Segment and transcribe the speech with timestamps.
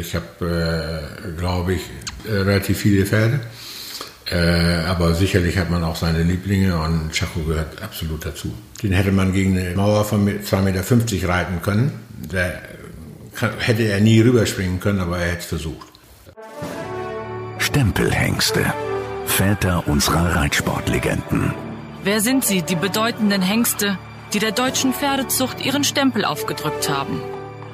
[0.00, 1.82] ich habe, äh, glaube ich,
[2.28, 3.40] relativ viele Pferde.
[4.30, 8.54] Äh, aber sicherlich hat man auch seine Lieblinge und Chaco gehört absolut dazu.
[8.82, 11.92] Den hätte man gegen eine Mauer von 2,50 Meter reiten können.
[12.30, 12.52] Da
[13.58, 15.88] hätte er nie rüberspringen können, aber er hätte es versucht.
[17.58, 18.72] Stempelhengste.
[19.26, 21.54] Väter unserer Reitsportlegenden.
[22.04, 23.98] Wer sind sie, die bedeutenden Hengste,
[24.32, 27.20] die der deutschen Pferdezucht ihren Stempel aufgedrückt haben?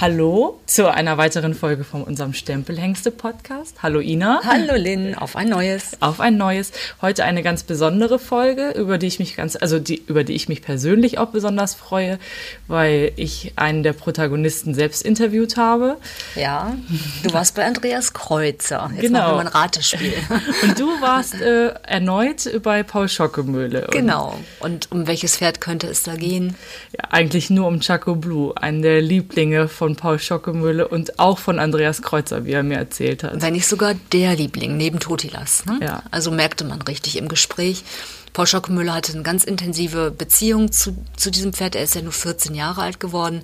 [0.00, 3.76] Hallo zu einer weiteren Folge von unserem Stempelhengste-Podcast.
[3.80, 4.40] Hallo Ina.
[4.44, 5.96] Hallo Lynn, auf ein neues.
[6.00, 6.72] Auf ein neues.
[7.00, 10.48] Heute eine ganz besondere Folge, über die ich mich ganz, also die, über die ich
[10.48, 12.18] mich persönlich auch besonders freue,
[12.66, 15.96] weil ich einen der Protagonisten selbst interviewt habe.
[16.34, 16.76] Ja,
[17.22, 18.90] du warst bei Andreas Kreuzer.
[18.94, 19.20] Jetzt genau.
[19.20, 20.14] machen wir ein Ratespiel.
[20.62, 23.86] Und du warst äh, erneut bei Paul Schockemöhle.
[23.92, 24.34] Genau.
[24.58, 26.56] Und um welches Pferd könnte es da gehen?
[26.98, 31.38] Ja, eigentlich nur um Chaco Blue, einen der Lieblinge von von Paul Schockemühle und auch
[31.38, 33.42] von Andreas Kreuzer, wie er mir erzählt hat.
[33.42, 35.66] Wenn nicht sogar der Liebling neben Totilas.
[35.66, 35.78] Ne?
[35.82, 36.02] Ja.
[36.10, 37.84] Also merkte man richtig im Gespräch.
[38.32, 41.76] Paul Schockemüller hatte eine ganz intensive Beziehung zu, zu diesem Pferd.
[41.76, 43.42] Er ist ja nur 14 Jahre alt geworden.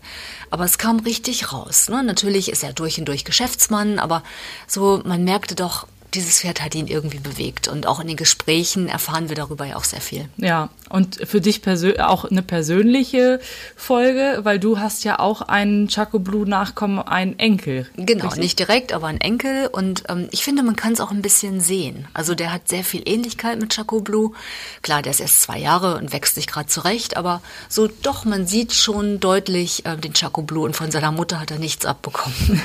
[0.49, 1.91] Aber es kam richtig raus.
[1.91, 2.03] Ne?
[2.03, 4.23] Natürlich ist er durch und durch Geschäftsmann, aber
[4.67, 7.69] so, man merkte doch, dieses Pferd hat ihn irgendwie bewegt.
[7.69, 10.31] Und auch in den Gesprächen erfahren wir darüber ja auch sehr viel.
[10.39, 11.61] Ja, und für dich
[12.01, 13.41] auch eine persönliche
[13.77, 17.87] Folge, weil du hast ja auch einen Chaco Blue Nachkommen, einen Enkel.
[17.97, 18.43] Genau, richtig?
[18.43, 19.69] nicht direkt, aber einen Enkel.
[19.69, 22.09] Und ähm, ich finde, man kann es auch ein bisschen sehen.
[22.13, 24.33] Also der hat sehr viel Ähnlichkeit mit Chaco Blue.
[24.83, 28.47] Klar, der ist erst zwei Jahre und wächst sich gerade zurecht, aber so doch, man
[28.47, 32.61] sieht schon deutlich äh, den Chaco Blue und von seiner Mutter hat er nichts abbekommen.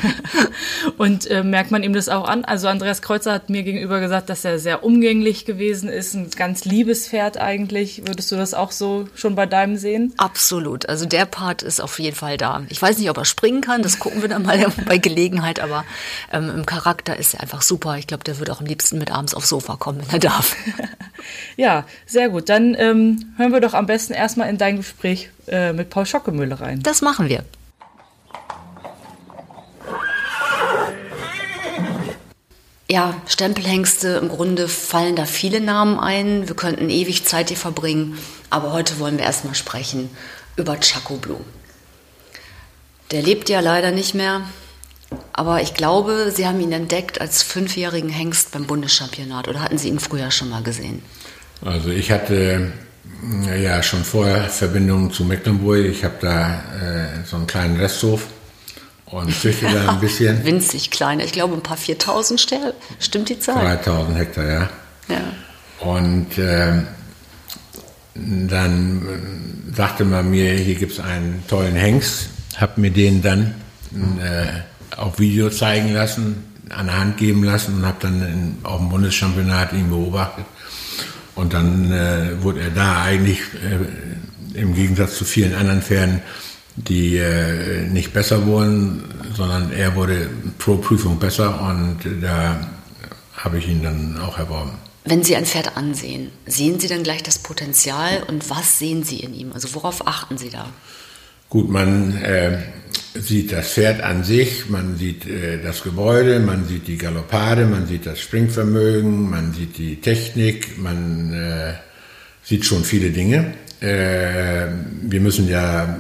[0.98, 2.44] und äh, merkt man ihm das auch an?
[2.44, 6.66] Also Andreas Kreuzer hat mir gegenüber gesagt, dass er sehr umgänglich gewesen ist, ein ganz
[6.66, 8.02] liebes Pferd eigentlich.
[8.16, 10.14] Würdest du das auch so schon bei deinem sehen?
[10.16, 10.88] Absolut.
[10.88, 12.64] Also der Part ist auf jeden Fall da.
[12.70, 15.84] Ich weiß nicht, ob er springen kann, das gucken wir dann mal bei Gelegenheit, aber
[16.32, 17.98] ähm, im Charakter ist er einfach super.
[17.98, 20.56] Ich glaube, der würde auch am liebsten mit abends aufs Sofa kommen, wenn er darf.
[21.58, 22.48] ja, sehr gut.
[22.48, 26.62] Dann ähm, hören wir doch am besten erstmal in dein Gespräch äh, mit Paul Schockemühle
[26.62, 26.82] rein.
[26.84, 27.44] Das machen wir.
[32.96, 36.48] Ja, Stempelhengste, im Grunde fallen da viele Namen ein.
[36.48, 38.18] Wir könnten ewig Zeit hier verbringen,
[38.50, 40.10] aber heute wollen wir erstmal sprechen
[40.56, 41.42] über Chaco Blue.
[43.12, 44.44] Der lebt ja leider nicht mehr,
[45.34, 49.90] aber ich glaube, Sie haben ihn entdeckt als fünfjährigen Hengst beim Bundeschampionat oder hatten Sie
[49.90, 51.04] ihn früher schon mal gesehen?
[51.66, 52.72] Also ich hatte
[53.62, 55.84] ja schon vorher Verbindungen zu Mecklenburg.
[55.84, 58.28] Ich habe da äh, so einen kleinen Resthof
[59.06, 60.44] und da ein bisschen.
[60.44, 61.20] Winzig klein.
[61.20, 62.74] Ich glaube, ein paar 4000 Sterne.
[63.00, 63.64] Stimmt die Zahl?
[63.64, 64.70] 3000 Hektar, ja.
[65.08, 65.22] ja.
[65.80, 66.82] Und äh,
[68.16, 69.02] dann
[69.76, 72.30] sagte man mir, hier gibt es einen tollen Hengst.
[72.58, 73.54] Hab mir den dann
[73.94, 78.80] äh, auf Video zeigen lassen, an der Hand geben lassen und habe dann in, auf
[78.80, 80.46] dem Bundeschampionat ihn beobachtet.
[81.36, 86.22] Und dann äh, wurde er da eigentlich äh, im Gegensatz zu vielen anderen Pferden
[86.76, 89.04] die äh, nicht besser wurden,
[89.36, 92.60] sondern er wurde pro Prüfung besser und da
[93.34, 94.72] habe ich ihn dann auch erworben.
[95.06, 99.20] Wenn Sie ein Pferd ansehen, sehen Sie dann gleich das Potenzial und was sehen Sie
[99.20, 99.52] in ihm?
[99.54, 100.68] Also worauf achten Sie da?
[101.48, 102.64] Gut, man äh,
[103.14, 107.86] sieht das Pferd an sich, man sieht äh, das Gebäude, man sieht die Galoppade, man
[107.86, 111.74] sieht das Springvermögen, man sieht die Technik, man äh,
[112.44, 113.54] sieht schon viele Dinge.
[113.82, 114.68] Äh,
[115.04, 115.98] wir müssen ja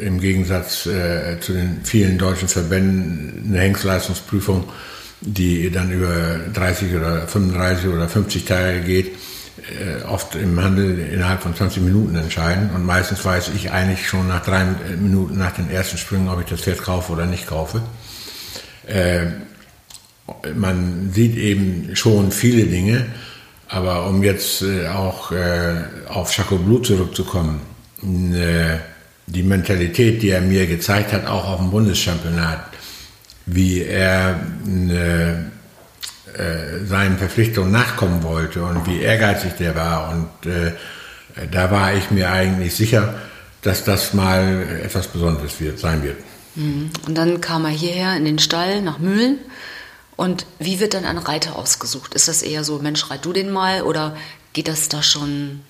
[0.00, 4.64] im Gegensatz äh, zu den vielen deutschen Verbänden eine Hengstleistungsprüfung,
[5.20, 9.16] die dann über 30 oder 35 oder 50 Tage geht,
[9.66, 12.70] äh, oft im Handel innerhalb von 20 Minuten entscheiden.
[12.74, 14.64] Und meistens weiß ich eigentlich schon nach drei
[15.00, 17.82] Minuten nach den ersten Sprüngen, ob ich das Pferd kaufe oder nicht kaufe.
[18.86, 19.26] Äh,
[20.54, 23.06] man sieht eben schon viele Dinge,
[23.68, 27.60] aber um jetzt äh, auch äh, auf Chaco Blue zurückzukommen,
[28.02, 28.78] äh,
[29.26, 32.64] die Mentalität, die er mir gezeigt hat, auch auf dem Bundeschampionat,
[33.46, 35.32] wie er äh,
[36.36, 40.10] äh, seinen Verpflichtungen nachkommen wollte und wie ehrgeizig der war.
[40.10, 40.72] Und äh,
[41.50, 43.14] da war ich mir eigentlich sicher,
[43.62, 46.16] dass das mal etwas Besonderes wird, sein wird.
[46.54, 46.90] Mhm.
[47.06, 49.38] Und dann kam er hierher in den Stall nach Mühlen.
[50.16, 52.14] Und wie wird dann ein Reiter ausgesucht?
[52.14, 53.82] Ist das eher so, Mensch, reit du den mal?
[53.82, 54.16] Oder
[54.52, 55.60] geht das da schon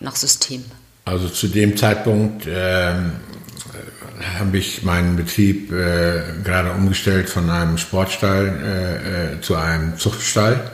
[0.00, 0.64] nach System?
[1.04, 2.94] Also zu dem Zeitpunkt äh,
[4.38, 10.70] habe ich meinen Betrieb äh, gerade umgestellt von einem Sportstall äh, äh, zu einem Zuchtstall.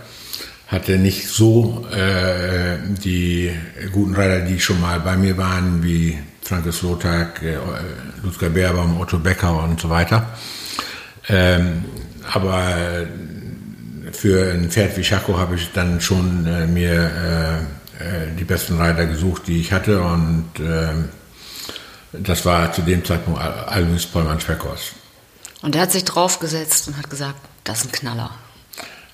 [0.69, 3.51] Hatte nicht so äh, die
[3.93, 7.57] guten Reiter, die schon mal bei mir waren, wie Frankes Lothar, äh,
[8.23, 10.29] Ludger Beerbaum, Otto Becker und so weiter.
[11.29, 11.85] Ähm,
[12.33, 13.07] aber
[14.13, 17.80] für ein Pferd wie Schako habe ich dann schon äh, mir äh,
[18.39, 21.09] die besten Reiter gesucht, die ich hatte und ähm,
[22.13, 24.93] das war zu dem Zeitpunkt Alois Pollmann Schweckhorst.
[25.63, 28.31] Und er hat sich draufgesetzt und hat gesagt, das ist ein Knaller.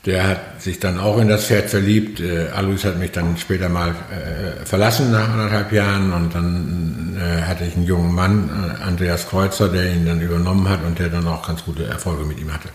[0.07, 2.21] Der hat sich dann auch in das Pferd verliebt.
[2.21, 7.43] Äh, Alois hat mich dann später mal äh, verlassen nach anderthalb Jahren und dann äh,
[7.43, 8.49] hatte ich einen jungen Mann,
[8.81, 12.25] äh, Andreas Kreuzer, der ihn dann übernommen hat und der dann auch ganz gute Erfolge
[12.25, 12.69] mit ihm hatte.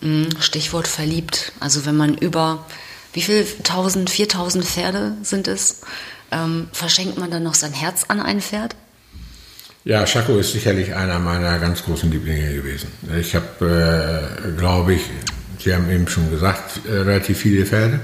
[0.00, 1.52] Mm, Stichwort verliebt.
[1.60, 2.66] Also wenn man über,
[3.12, 5.82] wie viel, 1000, 4000 Pferde sind es,
[6.30, 8.74] ähm, verschenkt man dann noch sein Herz an ein Pferd?
[9.84, 12.88] Ja, Schako ist sicherlich einer meiner ganz großen Lieblinge gewesen.
[13.18, 15.02] Ich habe, äh, glaube ich,
[15.62, 18.00] Sie haben eben schon gesagt, äh, relativ viele Pferde.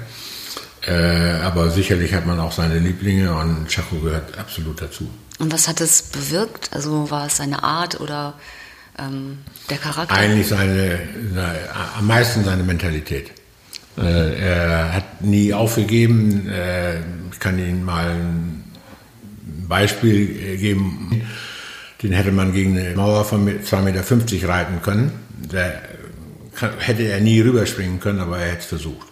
[0.87, 5.11] Äh, aber sicherlich hat man auch seine Lieblinge und Schako gehört absolut dazu.
[5.39, 6.71] Und was hat es bewirkt?
[6.73, 8.35] Also war es seine Art oder
[8.97, 9.39] ähm,
[9.71, 10.15] der Charakter?
[10.15, 11.01] Eigentlich seine,
[11.35, 11.59] seine,
[11.97, 13.33] am meisten seine Mentalität.
[13.99, 16.49] Äh, er hat nie aufgegeben.
[16.49, 17.01] Äh,
[17.33, 18.65] ich kann Ihnen mal ein
[19.69, 21.23] Beispiel geben
[22.03, 25.13] den hätte man gegen eine Mauer von 2,50 Meter reiten können.
[25.51, 25.73] Da
[26.79, 29.09] hätte er nie rüberspringen können, aber er hätte es versucht.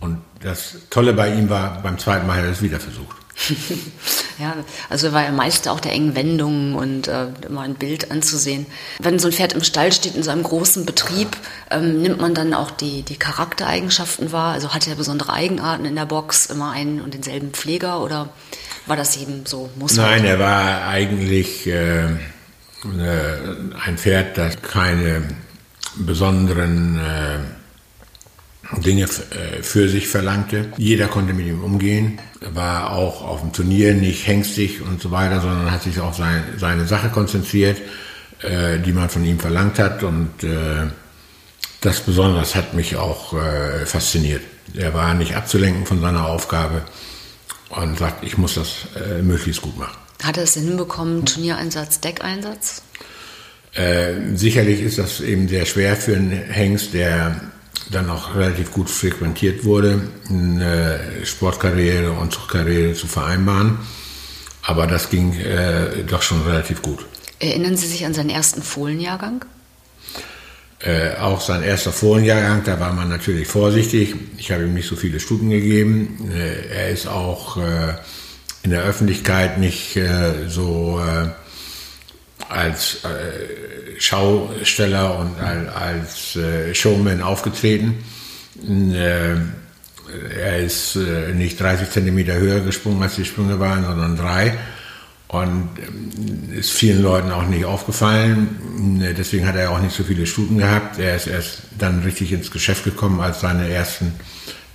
[0.00, 3.16] Und das Tolle bei ihm war, beim zweiten Mal hat er es wieder versucht.
[4.38, 4.54] ja,
[4.88, 8.66] also er war ja Meister auch der engen Wendungen und äh, immer ein Bild anzusehen.
[8.98, 11.36] Wenn so ein Pferd im Stall steht in so einem großen Betrieb,
[11.70, 14.52] ähm, nimmt man dann auch die, die Charaktereigenschaften wahr?
[14.52, 18.28] Also hat er besondere Eigenarten in der Box, immer einen und denselben Pfleger oder
[18.86, 19.68] war das eben so?
[19.76, 22.08] Muss Nein, er war eigentlich äh, äh,
[23.84, 25.22] ein Pferd, das keine
[25.96, 27.57] besonderen äh,
[28.76, 30.72] Dinge äh, für sich verlangte.
[30.76, 35.40] Jeder konnte mit ihm umgehen, war auch auf dem Turnier nicht hängstig und so weiter,
[35.40, 37.78] sondern hat sich auf sein, seine Sache konzentriert,
[38.42, 40.86] äh, die man von ihm verlangt hat und äh,
[41.80, 44.42] das besonders hat mich auch äh, fasziniert.
[44.74, 46.82] Er war nicht abzulenken von seiner Aufgabe
[47.70, 49.96] und sagt, ich muss das äh, möglichst gut machen.
[50.22, 52.82] Hat er es hinbekommen, Turniereinsatz, Deckeinsatz?
[53.74, 57.40] Äh, sicherlich ist das eben sehr schwer für einen Hengst, der
[57.90, 63.78] dann auch relativ gut frequentiert wurde, eine Sportkarriere und Zuchtkarriere zu vereinbaren.
[64.62, 67.06] Aber das ging äh, doch schon relativ gut.
[67.38, 69.44] Erinnern Sie sich an seinen ersten Fohlenjahrgang?
[70.80, 74.14] Äh, auch sein erster Fohlenjahrgang, da war man natürlich vorsichtig.
[74.36, 76.30] Ich habe ihm nicht so viele Stuten gegeben.
[76.32, 77.94] Äh, er ist auch äh,
[78.62, 81.30] in der Öffentlichkeit nicht äh, so äh,
[82.48, 86.38] als äh, Schausteller und als
[86.72, 88.04] Showman aufgetreten.
[88.64, 90.96] er ist
[91.34, 94.56] nicht 30 Zentimeter höher gesprungen, als die Sprünge waren, sondern drei.
[95.28, 99.04] Und ähm, ist vielen Leuten auch nicht aufgefallen.
[99.16, 100.98] Deswegen hat er auch nicht so viele Stuten gehabt.
[100.98, 104.14] Er ist erst dann richtig ins Geschäft gekommen, als seine ersten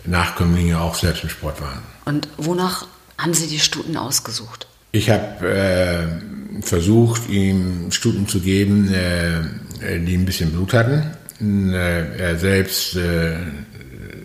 [0.06, 1.82] Nachkömmlinge auch selbst im Sport waren.
[2.06, 2.86] Und wonach
[3.18, 4.68] haben Sie die Stuten ausgesucht?
[4.94, 11.74] Ich habe äh, versucht, ihm Stuten zu geben, äh, die ein bisschen Blut hatten.
[11.74, 13.34] Äh, er selbst äh,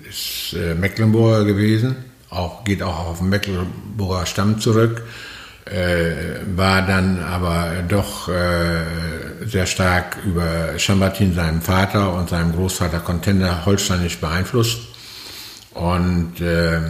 [0.08, 1.96] ist äh, Mecklenburger gewesen,
[2.30, 5.02] auch, geht auch auf den Mecklenburger Stamm zurück
[5.70, 8.84] äh, war dann aber doch äh,
[9.44, 14.80] sehr stark über Chambertin, seinem Vater und seinem Großvater Contender holsteinisch beeinflusst.
[15.74, 16.80] Und äh,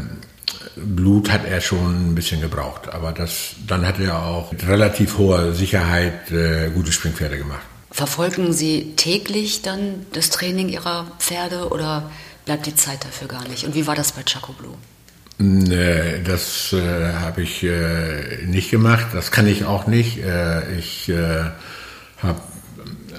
[0.84, 5.18] Blut hat er schon ein bisschen gebraucht, aber das, dann hat er auch mit relativ
[5.18, 7.62] hoher Sicherheit äh, gute Springpferde gemacht.
[7.90, 12.10] Verfolgen Sie täglich dann das Training Ihrer Pferde oder
[12.44, 13.64] bleibt die Zeit dafür gar nicht?
[13.64, 14.74] Und wie war das bei Chaco Blue?
[16.24, 20.18] Das äh, habe ich äh, nicht gemacht, das kann ich auch nicht.
[20.18, 21.44] Äh, ich äh,
[22.20, 22.40] habe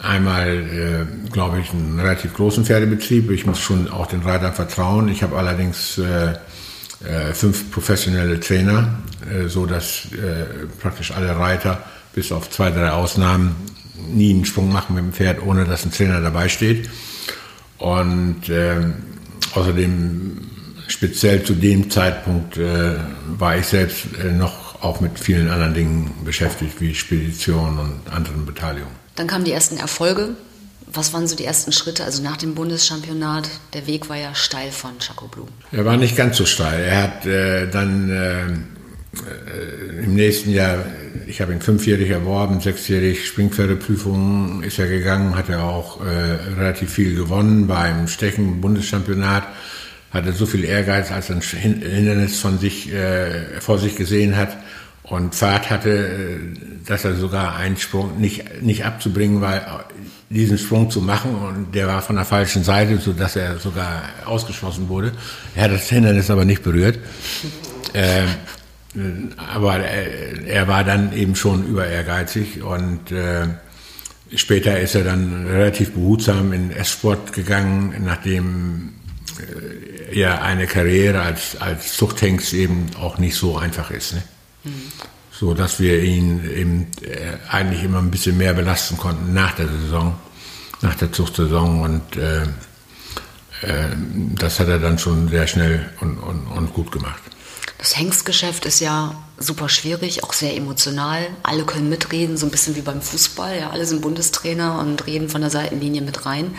[0.02, 3.32] einmal, äh, glaube ich, einen relativ großen Pferdebetrieb.
[3.32, 5.08] Ich muss schon auch den Reitern vertrauen.
[5.08, 6.34] Ich habe allerdings äh,
[7.34, 9.00] fünf professionelle Trainer,
[9.48, 10.08] so dass
[10.82, 11.82] praktisch alle Reiter
[12.14, 13.56] bis auf zwei, drei Ausnahmen
[13.96, 16.90] nie einen Sprung machen mit dem Pferd, ohne dass ein Trainer dabei steht.
[17.78, 18.52] Und
[19.54, 20.50] außerdem
[20.90, 22.96] speziell zu dem Zeitpunkt äh,
[23.38, 28.46] war ich selbst äh, noch auch mit vielen anderen Dingen beschäftigt, wie Spedition und anderen
[28.46, 28.96] Beteiligungen.
[29.16, 30.30] Dann kamen die ersten Erfolge.
[30.92, 32.04] Was waren so die ersten Schritte?
[32.04, 35.48] Also nach dem Bundeschampionat, der Weg war ja steil von Chaco Blue.
[35.72, 36.84] Er war nicht ganz so steil.
[36.84, 40.86] Er hat äh, dann äh, äh im nächsten Jahr,
[41.28, 46.10] ich habe ihn fünfjährig erworben, sechsjährig Springpferdeprüfungen ist er gegangen, hat er auch äh,
[46.58, 49.44] relativ viel gewonnen beim Stechen Bundeschampionat
[50.12, 54.58] hatte so viel Ehrgeiz, als er ein Hindernis von sich, äh, vor sich gesehen hat
[55.04, 56.40] und Fahrt hatte, äh,
[56.86, 59.86] dass er sogar einen Sprung nicht, nicht abzubringen war,
[60.30, 64.04] diesen Sprung zu machen und der war von der falschen Seite, so dass er sogar
[64.26, 65.12] ausgeschlossen wurde.
[65.56, 67.00] Er hat das Hindernis aber nicht berührt.
[67.94, 68.26] Äh,
[69.38, 73.48] aber er, er, war dann eben schon über ehrgeizig und äh,
[74.36, 78.94] später ist er dann relativ behutsam in S-Sport gegangen, nachdem
[79.40, 84.14] äh, ja eine Karriere als, als Zuchthengst eben auch nicht so einfach ist.
[84.14, 84.24] Ne?
[84.64, 84.72] Mhm.
[85.40, 89.70] So dass wir ihn eben äh, eigentlich immer ein bisschen mehr belasten konnten nach der
[89.70, 90.20] Saison,
[90.82, 92.42] nach der Zuchtsaison und äh,
[93.62, 93.96] äh,
[94.36, 97.22] das hat er dann schon sehr schnell und, und, und gut gemacht.
[97.78, 101.26] Das Hengstgeschäft ist ja super schwierig, auch sehr emotional.
[101.44, 103.60] Alle können mitreden, so ein bisschen wie beim Fußball.
[103.60, 106.54] Ja, alle sind Bundestrainer und reden von der Seitenlinie mit rein.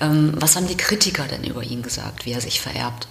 [0.00, 3.06] Ähm, was haben die Kritiker denn über ihn gesagt, wie er sich vererbt?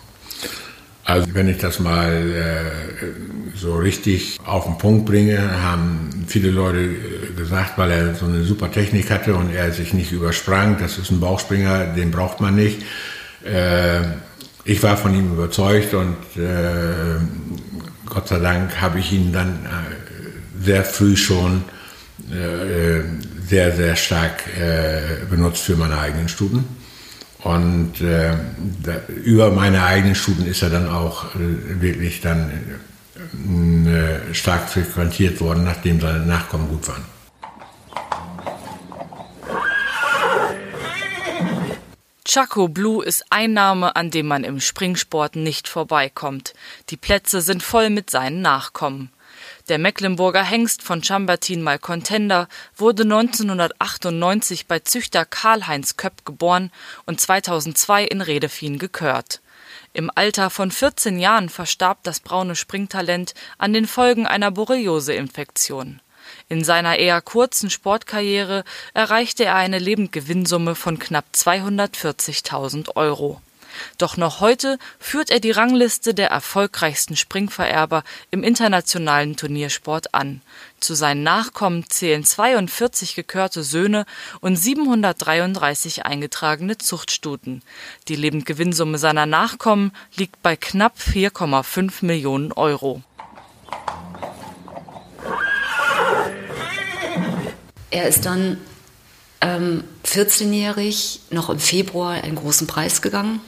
[1.06, 6.80] Also wenn ich das mal äh, so richtig auf den Punkt bringe, haben viele Leute
[6.80, 10.98] äh, gesagt, weil er so eine super Technik hatte und er sich nicht übersprang, das
[10.98, 12.82] ist ein Bauchspringer, den braucht man nicht.
[13.46, 14.02] Äh,
[14.64, 17.20] ich war von ihm überzeugt und äh,
[18.08, 21.66] Gott sei Dank habe ich ihn dann äh, sehr früh schon
[22.32, 23.02] äh,
[23.48, 24.44] sehr, sehr stark
[25.30, 26.66] benutzt für meine eigenen Stuten.
[27.46, 28.34] Und äh,
[28.82, 32.52] da, über meine eigenen Stuten ist er dann auch äh, wirklich dann
[34.34, 37.06] stark frequentiert worden, nachdem seine Nachkommen gut waren.
[42.26, 46.54] Chaco Blue ist ein Name, an dem man im Springsport nicht vorbeikommt.
[46.90, 49.12] Die Plätze sind voll mit seinen Nachkommen.
[49.68, 56.72] Der Mecklenburger Hengst von Chambertin Malcontender wurde 1998 bei Züchter Karl-Heinz Köpp geboren
[57.08, 59.42] und 2002 in Redefien gekört.
[59.92, 66.00] Im Alter von 14 Jahren verstarb das braune Springtalent an den Folgen einer Borreliose-Infektion.
[66.48, 73.42] In seiner eher kurzen Sportkarriere erreichte er eine Lebendgewinnsumme von knapp 240.000 Euro.
[73.98, 80.42] Doch noch heute führt er die Rangliste der erfolgreichsten Springvererber im internationalen Turniersport an.
[80.80, 84.06] Zu seinen Nachkommen zählen 42 gekörte Söhne
[84.42, 87.64] und 733 eingetragene Zuchtstuten.
[88.08, 93.02] Die Lebendgewinnsumme seiner Nachkommen liegt bei knapp 4,5 Millionen Euro.
[97.90, 98.58] Er ist dann
[99.42, 103.40] ähm, 14-jährig noch im Februar einen großen Preis gegangen,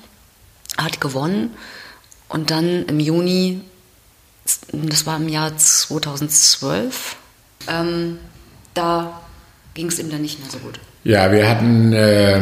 [0.78, 1.52] hat gewonnen
[2.30, 3.62] und dann im Juni,
[4.72, 7.16] das war im Jahr 2012,
[7.68, 8.20] ähm,
[8.74, 9.22] da
[9.74, 10.80] ging es ihm dann nicht mehr so gut.
[11.04, 12.42] Ja, wir hatten äh,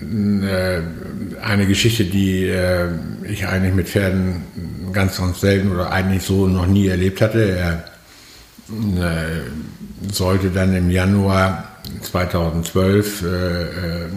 [0.00, 0.82] äh,
[1.42, 2.88] eine Geschichte, die äh,
[3.24, 4.42] ich eigentlich mit Pferden
[4.92, 7.50] ganz, ganz selten oder eigentlich so noch nie erlebt hatte.
[7.50, 7.84] Er
[8.70, 11.68] äh, sollte dann im Januar
[12.02, 14.08] 2012 äh, äh,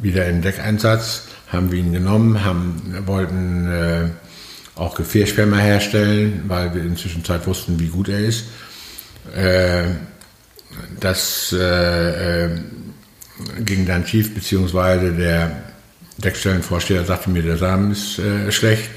[0.00, 4.08] wieder in Deckeinsatz, haben wir ihn genommen, haben, wollten äh,
[4.74, 8.44] auch Gefährschwärmer herstellen, weil wir inzwischen Zeit wussten, wie gut er ist.
[9.34, 9.84] Äh,
[11.00, 12.50] das äh, äh,
[13.64, 15.64] ging dann schief, beziehungsweise der
[16.18, 18.90] Deckstellenvorsteher sagte mir, der Samen ist schlecht.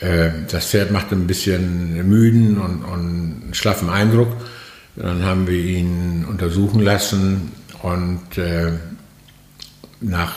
[0.00, 4.34] das Pferd machte ein bisschen müden und, und schlaffen Eindruck.
[4.96, 8.72] Dann haben wir ihn untersuchen lassen und äh,
[10.00, 10.36] nach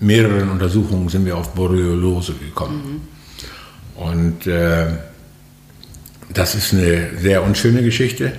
[0.00, 3.00] mehreren Untersuchungen sind wir auf Borreliose gekommen.
[3.96, 4.02] Mhm.
[4.02, 4.86] Und äh,
[6.32, 8.32] das ist eine sehr unschöne Geschichte.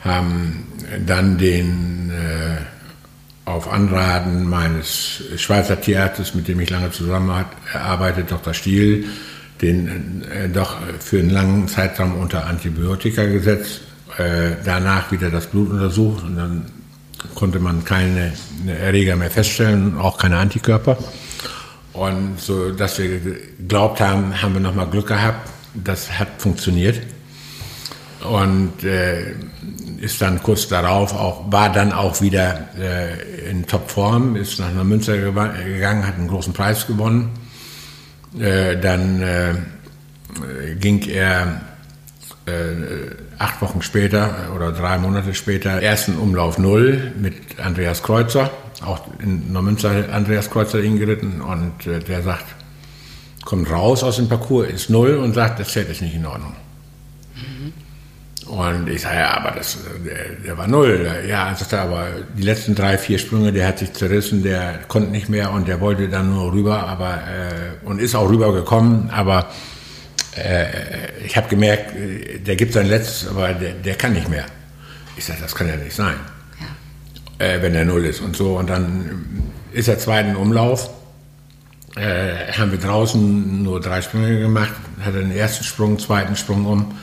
[0.00, 0.66] Haben
[1.06, 2.56] dann den äh,
[3.48, 8.54] auf Anraten meines Schweizer Tierarztes, mit dem ich lange zusammenarbeite, Dr.
[8.54, 9.06] Stiel,
[9.60, 13.82] den äh, doch für einen langen Zeitraum unter Antibiotika gesetzt
[14.18, 16.66] äh, danach wieder das Blut untersucht und dann
[17.34, 18.32] konnte man keine
[18.66, 20.96] Erreger mehr feststellen, auch keine Antikörper.
[21.92, 25.48] Und so, dass wir geglaubt haben, haben wir nochmal Glück gehabt.
[25.74, 27.00] Das hat funktioniert.
[28.28, 29.34] Und äh,
[30.00, 35.16] ist dann kurz darauf auch, war dann auch wieder äh, in Topform, ist nach Neumünster
[35.16, 37.30] gegangen, hat einen großen Preis gewonnen.
[38.38, 39.54] Äh, dann äh,
[40.78, 41.60] ging er
[42.46, 42.52] äh,
[43.42, 48.50] acht Wochen später oder drei Monate später ersten Umlauf Null mit Andreas Kreuzer,
[48.84, 52.46] auch in Neumünster Andreas Kreuzer hingeritten und äh, der sagt,
[53.44, 56.54] kommt raus aus dem Parcours, ist Null und sagt, das Pferd ist nicht in Ordnung.
[58.46, 61.08] Und ich sage, ja, aber das, der, der war null.
[61.26, 62.06] Ja, sagt er, aber
[62.36, 65.80] die letzten drei, vier Sprünge, der hat sich zerrissen, der konnte nicht mehr und der
[65.80, 69.46] wollte dann nur rüber, aber äh, und ist auch rübergekommen, aber
[70.36, 71.92] äh, ich habe gemerkt,
[72.46, 74.46] der gibt sein Letztes, aber der, der kann nicht mehr.
[75.16, 76.16] Ich sage, das kann ja nicht sein,
[77.38, 77.46] ja.
[77.46, 78.58] Äh, wenn er null ist und so.
[78.58, 80.90] Und dann ist er zweiten Umlauf,
[81.96, 84.72] äh, haben wir draußen nur drei Sprünge gemacht,
[85.04, 86.94] hat den ersten Sprung, zweiten Sprung um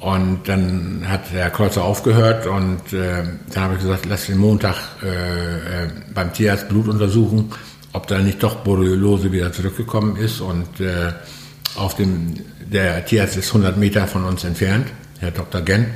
[0.00, 4.76] und dann hat der Kreuzer aufgehört und äh, dann habe ich gesagt, lass den Montag
[5.02, 7.50] äh, äh, beim Tierarzt Blut untersuchen,
[7.92, 10.40] ob da nicht doch Borreliose wieder zurückgekommen ist.
[10.40, 11.12] Und äh,
[11.74, 12.34] auf dem,
[12.72, 14.88] der Tierarzt ist 100 Meter von uns entfernt,
[15.20, 15.62] Herr Dr.
[15.62, 15.86] Genn.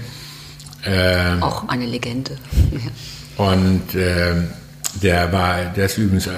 [0.85, 2.37] Äh, Auch eine Legende.
[3.37, 4.35] und äh,
[5.03, 6.31] der war, der ist übrigens äh,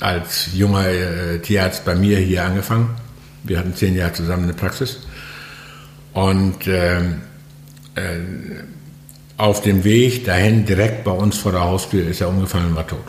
[0.00, 2.90] als junger äh, Tierarzt bei mir hier angefangen.
[3.44, 5.00] Wir hatten zehn Jahre zusammen eine Praxis.
[6.12, 7.02] Und äh, äh,
[9.36, 12.86] auf dem Weg dahin, direkt bei uns vor der Haustür, ist er umgefallen und war
[12.86, 13.04] tot.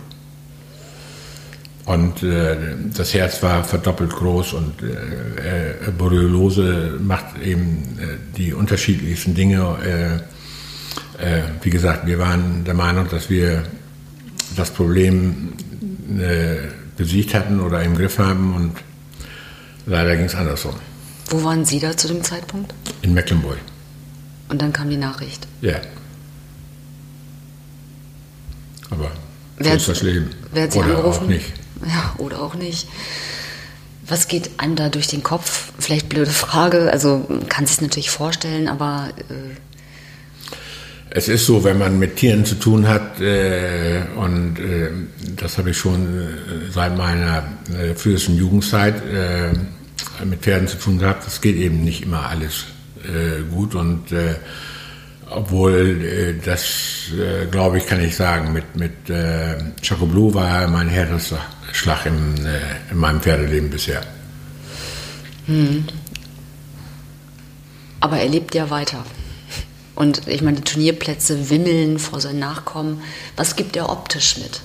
[1.85, 2.55] Und äh,
[2.95, 9.77] das Herz war verdoppelt groß und äh, äh, Borreliose macht eben äh, die unterschiedlichsten Dinge.
[9.83, 13.63] Äh, äh, wie gesagt, wir waren der Meinung, dass wir
[14.55, 15.53] das Problem
[16.97, 18.73] besiegt hatten oder im Griff haben und
[19.85, 20.75] leider ging es andersrum.
[21.29, 22.73] Wo waren Sie da zu dem Zeitpunkt?
[23.01, 23.57] In Mecklenburg.
[24.49, 25.47] Und dann kam die Nachricht.
[25.61, 25.75] Ja.
[28.89, 29.09] Aber so
[29.59, 30.29] wer ist das Leben.
[30.51, 31.23] Wer hat Sie oder angerufen?
[31.23, 31.53] auch nicht.
[31.87, 32.87] Ja, oder auch nicht.
[34.07, 35.71] Was geht einem da durch den Kopf?
[35.79, 36.91] Vielleicht blöde Frage.
[36.91, 39.55] Also kann sich natürlich vorstellen, aber äh
[41.13, 44.91] es ist so, wenn man mit Tieren zu tun hat, äh, und äh,
[45.35, 47.43] das habe ich schon äh, seit meiner
[47.77, 49.51] äh, frühesten Jugendzeit äh,
[50.25, 52.63] mit Pferden zu tun gehabt, das geht eben nicht immer alles
[53.03, 54.13] äh, gut und
[55.31, 60.67] obwohl äh, das, äh, glaube ich, kann ich sagen, mit, mit äh, Choco Blue war
[60.67, 61.39] mein härtester
[61.71, 64.01] Schlag äh, in meinem Pferdeleben bisher.
[65.45, 65.85] Hm.
[67.99, 69.05] Aber er lebt ja weiter.
[69.95, 73.01] Und ich meine, die Turnierplätze wimmeln vor seinen Nachkommen.
[73.35, 74.61] Was gibt er optisch mit?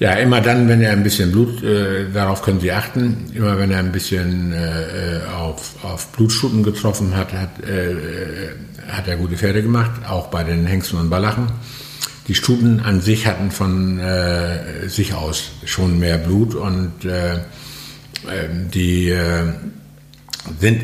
[0.00, 3.70] Ja, immer dann, wenn er ein bisschen Blut, äh, darauf können Sie achten, immer wenn
[3.70, 7.94] er ein bisschen äh, auf, auf Blutschutten getroffen hat, hat, äh,
[8.88, 11.46] hat er gute Pferde gemacht, auch bei den Hengsten und Ballachen.
[12.26, 18.70] Die Stuten an sich hatten von äh, sich aus schon mehr Blut und äh, ähm,
[18.72, 19.52] die äh,
[20.58, 20.82] sind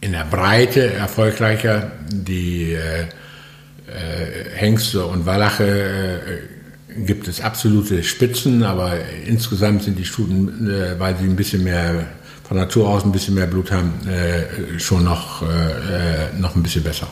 [0.00, 1.90] in der Breite erfolgreicher.
[2.08, 6.55] Die äh, äh, Hengste und Wallache äh,
[7.04, 8.94] gibt es absolute Spitzen, aber
[9.26, 12.06] insgesamt sind die Stuten, äh, weil sie ein bisschen mehr
[12.46, 16.84] von Natur aus ein bisschen mehr Blut haben, äh, schon noch, äh, noch ein bisschen
[16.84, 17.08] besser.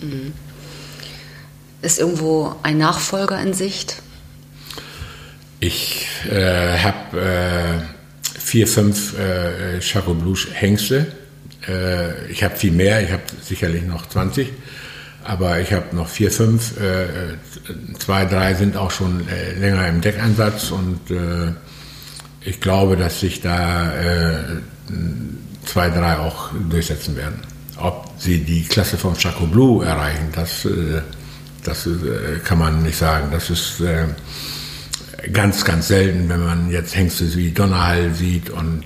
[0.00, 0.32] Mhm.
[1.82, 4.02] Ist irgendwo ein Nachfolger in Sicht?
[5.60, 11.06] Ich äh, habe äh, vier, fünf äh, Chaco Blues Hengste.
[11.68, 14.48] Äh, ich habe viel mehr, ich habe sicherlich noch 20,
[15.28, 16.80] aber ich habe noch vier, fünf.
[16.80, 17.36] Äh,
[17.98, 21.52] zwei, drei sind auch schon äh, länger im Deckeinsatz und äh,
[22.40, 24.38] ich glaube, dass sich da äh,
[25.66, 27.40] zwei, drei auch durchsetzen werden.
[27.76, 31.02] Ob sie die Klasse von Chaco Blue erreichen, das, äh,
[31.62, 31.86] das
[32.44, 33.28] kann man nicht sagen.
[33.30, 33.82] Das ist
[35.34, 38.84] ganz, ganz selten, wenn man jetzt Hengste wie Donnerhall sieht und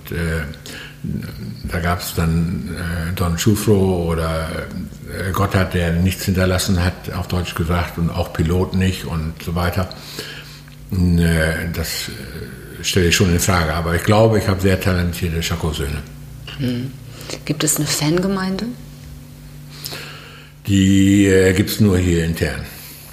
[1.03, 4.67] da gab es dann äh, Don Schufro oder
[5.09, 9.55] äh, Gotthard, der nichts hinterlassen hat, auf Deutsch gesagt, und auch Pilot nicht und so
[9.55, 9.89] weiter.
[10.93, 13.75] Äh, das äh, stelle ich schon in Frage.
[13.75, 16.03] Aber ich glaube, ich habe sehr talentierte Chaco-Söhne.
[16.59, 16.93] Hm.
[17.45, 18.67] Gibt es eine Fangemeinde?
[20.67, 22.65] Die äh, gibt es nur hier intern.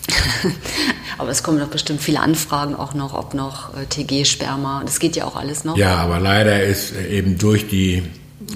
[1.19, 4.83] aber es kommen doch bestimmt viele Anfragen auch noch, ob noch äh, TG-Sperma.
[4.85, 5.77] Das geht ja auch alles noch.
[5.77, 8.03] Ja, aber leider ist äh, eben durch die,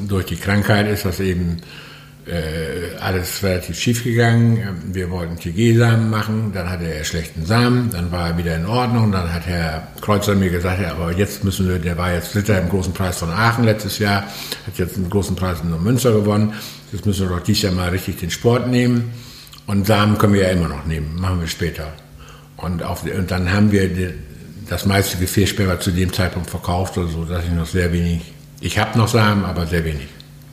[0.08, 1.62] durch die Krankheit ist das eben
[2.26, 4.82] äh, alles relativ schief gegangen.
[4.93, 9.12] Wir wollten TG-Samen machen, dann hatte er schlechten Samen, dann war er wieder in Ordnung,
[9.12, 12.62] dann hat Herr Kreuzer mir gesagt, ja, aber jetzt müssen wir, der war jetzt Dritter
[12.62, 16.54] im großen Preis von Aachen letztes Jahr, hat jetzt einen großen Preis in Münster gewonnen,
[16.93, 19.12] jetzt müssen wir doch dieses Jahr mal richtig den Sport nehmen
[19.67, 21.91] und Samen können wir ja immer noch nehmen, machen wir später.
[22.63, 24.13] Und, auf, und dann haben wir
[24.69, 28.21] das meiste Gefäßsperma zu dem Zeitpunkt verkauft, oder so, dass ich noch sehr wenig,
[28.62, 30.08] ich habe noch Samen, aber sehr wenig.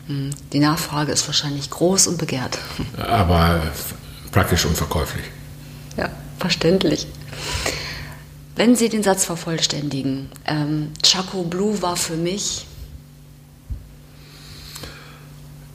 [0.08, 2.58] Hm, die Nachfrage ist wahrscheinlich groß und begehrt.
[2.98, 3.62] Aber
[4.32, 5.24] praktisch unverkäuflich.
[5.96, 7.06] Ja, verständlich.
[8.56, 12.66] Wenn Sie den Satz vervollständigen, ähm, Chaco Blue war für mich.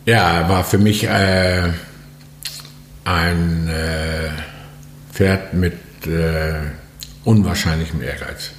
[0.05, 1.71] Ja, war für mich äh,
[3.05, 4.29] ein äh,
[5.13, 6.55] Pferd mit äh,
[7.23, 8.51] unwahrscheinlichem Ehrgeiz.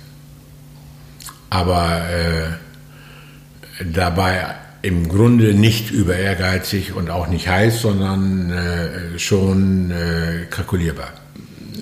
[1.51, 9.91] Aber äh, dabei im Grunde nicht über ehrgeizig und auch nicht heiß, sondern äh, schon
[9.91, 11.13] äh, kalkulierbar.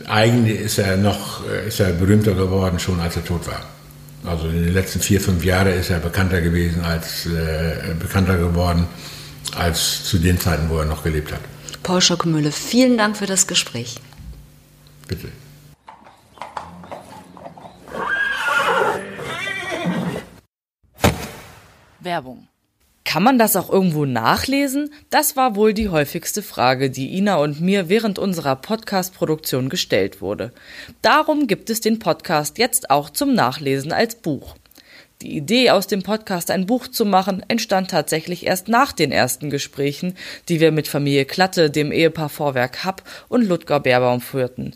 [0.06, 3.62] Eigentlich ist er noch äh, ist er berühmter geworden, schon als er tot war.
[4.24, 8.86] Also in den letzten vier, fünf Jahren ist er bekannter gewesen als äh, bekannter geworden
[9.54, 11.40] als zu den Zeiten, wo er noch gelebt hat.
[11.82, 13.96] Paul Schockemühle, vielen Dank für das Gespräch.
[15.06, 15.28] Bitte.
[22.04, 22.48] Werbung.
[23.04, 24.90] Kann man das auch irgendwo nachlesen?
[25.10, 30.52] Das war wohl die häufigste Frage, die Ina und mir während unserer Podcast-Produktion gestellt wurde.
[31.02, 34.56] Darum gibt es den Podcast jetzt auch zum Nachlesen als Buch.
[35.22, 39.48] Die Idee, aus dem Podcast ein Buch zu machen, entstand tatsächlich erst nach den ersten
[39.48, 40.16] Gesprächen,
[40.48, 44.74] die wir mit Familie Klatte, dem Ehepaar Vorwerk Happ und Ludger Beerbaum führten.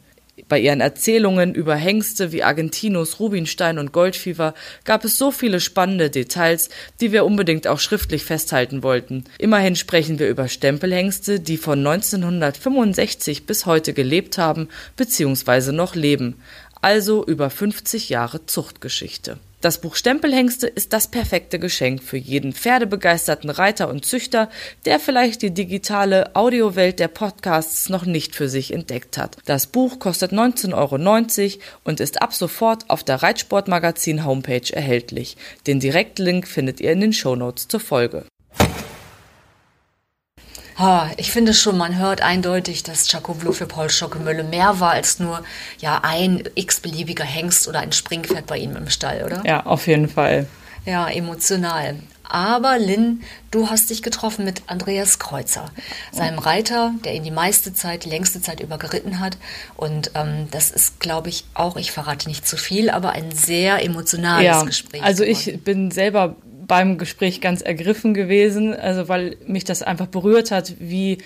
[0.49, 6.11] Bei ihren Erzählungen über Hengste wie Argentinos, Rubinstein und Goldfieber gab es so viele spannende
[6.11, 6.69] Details,
[7.01, 9.25] die wir unbedingt auch schriftlich festhalten wollten.
[9.39, 15.73] Immerhin sprechen wir über Stempelhengste, die von 1965 bis heute gelebt haben bzw.
[15.73, 16.37] noch leben,
[16.81, 19.39] also über 50 Jahre Zuchtgeschichte.
[19.61, 24.51] Das Buch Stempelhengste ist das perfekte Geschenk für jeden pferdebegeisterten Reiter und Züchter,
[24.85, 29.37] der vielleicht die digitale Audiowelt der Podcasts noch nicht für sich entdeckt hat.
[29.47, 35.37] Das Buch kostet 19,90 Euro und ist ab sofort auf der Reitsportmagazin Homepage erhältlich.
[35.67, 38.27] Den Direktlink findet ihr in den Shownotes zur Folge.
[41.17, 45.19] Ich finde schon, man hört eindeutig, dass Chaco Blue für Paul Schockemülle mehr war als
[45.19, 45.43] nur
[45.81, 49.43] ja ein x-beliebiger Hengst oder ein Springpferd bei ihm im Stall, oder?
[49.45, 50.47] Ja, auf jeden Fall.
[50.85, 51.97] Ja, emotional.
[52.29, 55.71] Aber Lynn, du hast dich getroffen mit Andreas Kreuzer,
[56.13, 59.39] seinem Reiter, der ihn die meiste Zeit, die längste Zeit über geritten hat.
[59.77, 63.83] Und ähm, das ist, glaube ich, auch, ich verrate nicht zu viel, aber ein sehr
[63.83, 65.03] emotionales ja, Gespräch.
[65.03, 66.37] Also ich bin selber
[66.69, 71.19] beim Gespräch ganz ergriffen gewesen, also weil mich das einfach berührt hat, wie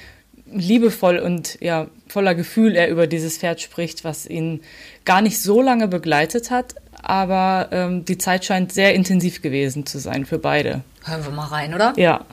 [0.47, 4.63] liebevoll und ja voller Gefühl er über dieses Pferd spricht, was ihn
[5.05, 9.99] gar nicht so lange begleitet hat, aber ähm, die Zeit scheint sehr intensiv gewesen zu
[9.99, 10.83] sein für beide.
[11.05, 11.93] Hören wir mal rein, oder?
[11.97, 12.25] Ja.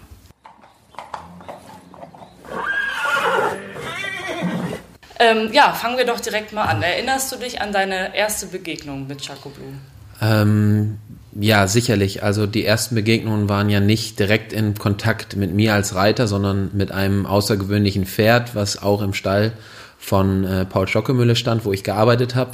[5.21, 6.81] Ähm, ja, fangen wir doch direkt mal an.
[6.81, 9.73] Erinnerst du dich an deine erste Begegnung mit Chaco Blue?
[10.21, 10.97] Ähm,
[11.39, 12.23] ja, sicherlich.
[12.23, 16.71] Also die ersten Begegnungen waren ja nicht direkt in Kontakt mit mir als Reiter, sondern
[16.73, 19.53] mit einem außergewöhnlichen Pferd, was auch im Stall
[19.97, 22.51] von äh, Paul Schockemühle stand, wo ich gearbeitet habe.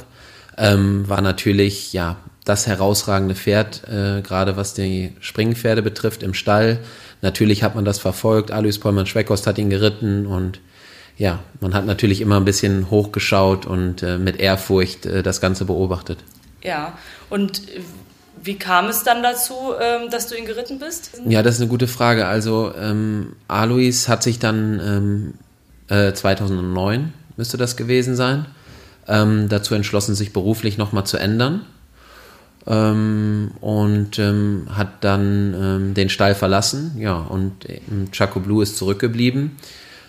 [0.56, 6.78] Ähm, war natürlich ja das herausragende Pferd, äh, gerade was die Springpferde betrifft im Stall.
[7.22, 8.52] Natürlich hat man das verfolgt.
[8.52, 10.60] Alois Pollmann-Schweckhorst hat ihn geritten und
[11.18, 15.64] ja, man hat natürlich immer ein bisschen hochgeschaut und äh, mit Ehrfurcht äh, das Ganze
[15.64, 16.18] beobachtet.
[16.62, 16.96] Ja,
[17.30, 17.62] und
[18.46, 21.10] wie kam es dann dazu, ähm, dass du ihn geritten bist?
[21.26, 22.26] Ja, das ist eine gute Frage.
[22.26, 25.34] Also ähm, Alois hat sich dann
[25.90, 28.46] ähm, äh, 2009 müsste das gewesen sein,
[29.08, 31.66] ähm, dazu entschlossen, sich beruflich nochmal zu ändern
[32.66, 36.96] ähm, und ähm, hat dann ähm, den Stall verlassen.
[36.98, 37.66] Ja, und
[38.12, 39.56] Chaco Blue ist zurückgeblieben.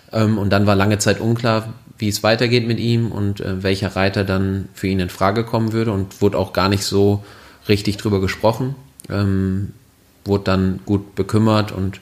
[0.09, 4.23] Und dann war lange Zeit unklar, wie es weitergeht mit ihm und äh, welcher Reiter
[4.23, 7.25] dann für ihn in Frage kommen würde und wurde auch gar nicht so
[7.69, 8.75] richtig drüber gesprochen,
[9.09, 9.73] ähm,
[10.25, 11.99] wurde dann gut bekümmert und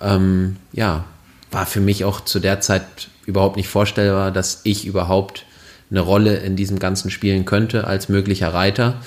[0.00, 1.04] ähm, ja,
[1.50, 5.46] war für mich auch zu der Zeit überhaupt nicht vorstellbar, dass ich überhaupt
[5.90, 9.00] eine Rolle in diesem Ganzen spielen könnte als möglicher Reiter.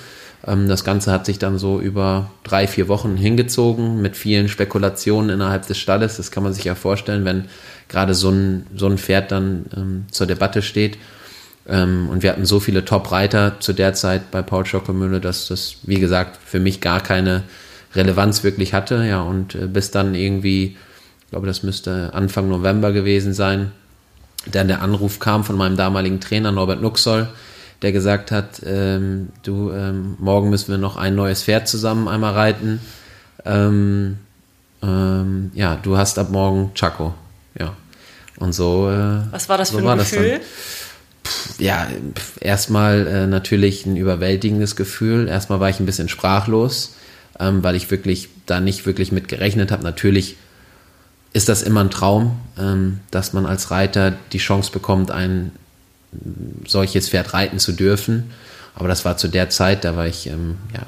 [0.45, 5.29] Ähm, das Ganze hat sich dann so über drei, vier Wochen hingezogen mit vielen Spekulationen
[5.29, 6.17] innerhalb des Stalles.
[6.17, 7.45] Das kann man sich ja vorstellen, wenn
[7.89, 10.97] gerade so ein, so ein Pferd dann ähm, zur Debatte steht.
[11.67, 15.77] Ähm, und wir hatten so viele Top-Reiter zu der Zeit bei Paul Schockemühle, dass das,
[15.83, 17.43] wie gesagt, für mich gar keine
[17.93, 19.05] Relevanz wirklich hatte.
[19.05, 20.77] Ja, und äh, bis dann irgendwie,
[21.25, 23.71] ich glaube, das müsste Anfang November gewesen sein,
[24.49, 27.27] dann der Anruf kam von meinem damaligen Trainer Norbert Nuxoll,
[27.81, 32.33] der gesagt hat, ähm, du, ähm, morgen müssen wir noch ein neues Pferd zusammen einmal
[32.33, 32.79] reiten.
[33.45, 34.17] Ähm,
[34.81, 37.13] ähm ja, du hast ab morgen Chaco.
[37.59, 37.73] Ja.
[38.37, 38.89] Und so.
[38.89, 40.39] Äh, Was war das so für ein Gefühl?
[41.59, 41.87] Ja,
[42.39, 45.27] erstmal äh, natürlich ein überwältigendes Gefühl.
[45.27, 46.95] Erstmal war ich ein bisschen sprachlos,
[47.39, 49.83] ähm, weil ich wirklich da nicht wirklich mit gerechnet habe.
[49.83, 50.37] Natürlich
[51.33, 55.51] ist das immer ein Traum, ähm, dass man als Reiter die Chance bekommt, ein
[56.65, 58.31] solches Pferd reiten zu dürfen.
[58.75, 60.81] Aber das war zu der Zeit, da war ich ähm, ja,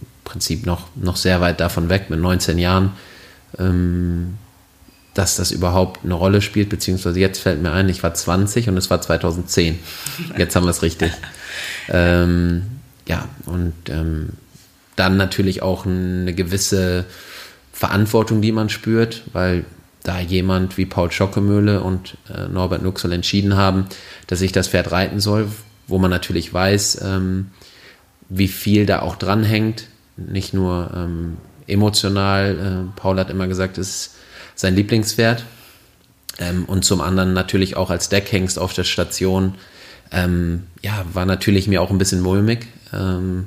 [0.00, 2.92] im Prinzip noch, noch sehr weit davon weg, mit 19 Jahren,
[3.58, 4.38] ähm,
[5.14, 8.76] dass das überhaupt eine Rolle spielt, beziehungsweise jetzt fällt mir ein, ich war 20 und
[8.76, 9.78] es war 2010.
[10.38, 11.12] Jetzt haben wir es richtig.
[11.88, 12.62] ähm,
[13.08, 14.30] ja, und ähm,
[14.96, 17.06] dann natürlich auch eine gewisse
[17.72, 19.64] Verantwortung, die man spürt, weil
[20.02, 23.86] da jemand wie Paul Schockemöhle und äh, Norbert Nuxel entschieden haben,
[24.26, 25.48] dass ich das Pferd reiten soll,
[25.86, 27.50] wo man natürlich weiß, ähm,
[28.28, 29.88] wie viel da auch dranhängt.
[30.16, 34.14] Nicht nur ähm, emotional, äh, Paul hat immer gesagt, es ist
[34.60, 35.44] sein Lieblingspferd.
[36.38, 39.54] Ähm, und zum anderen natürlich auch als Deckhengst auf der Station.
[40.12, 42.66] Ähm, ja, war natürlich mir auch ein bisschen mulmig.
[42.92, 43.46] Ähm,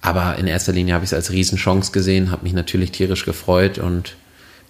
[0.00, 3.78] aber in erster Linie habe ich es als Riesenchance gesehen, habe mich natürlich tierisch gefreut
[3.78, 4.16] und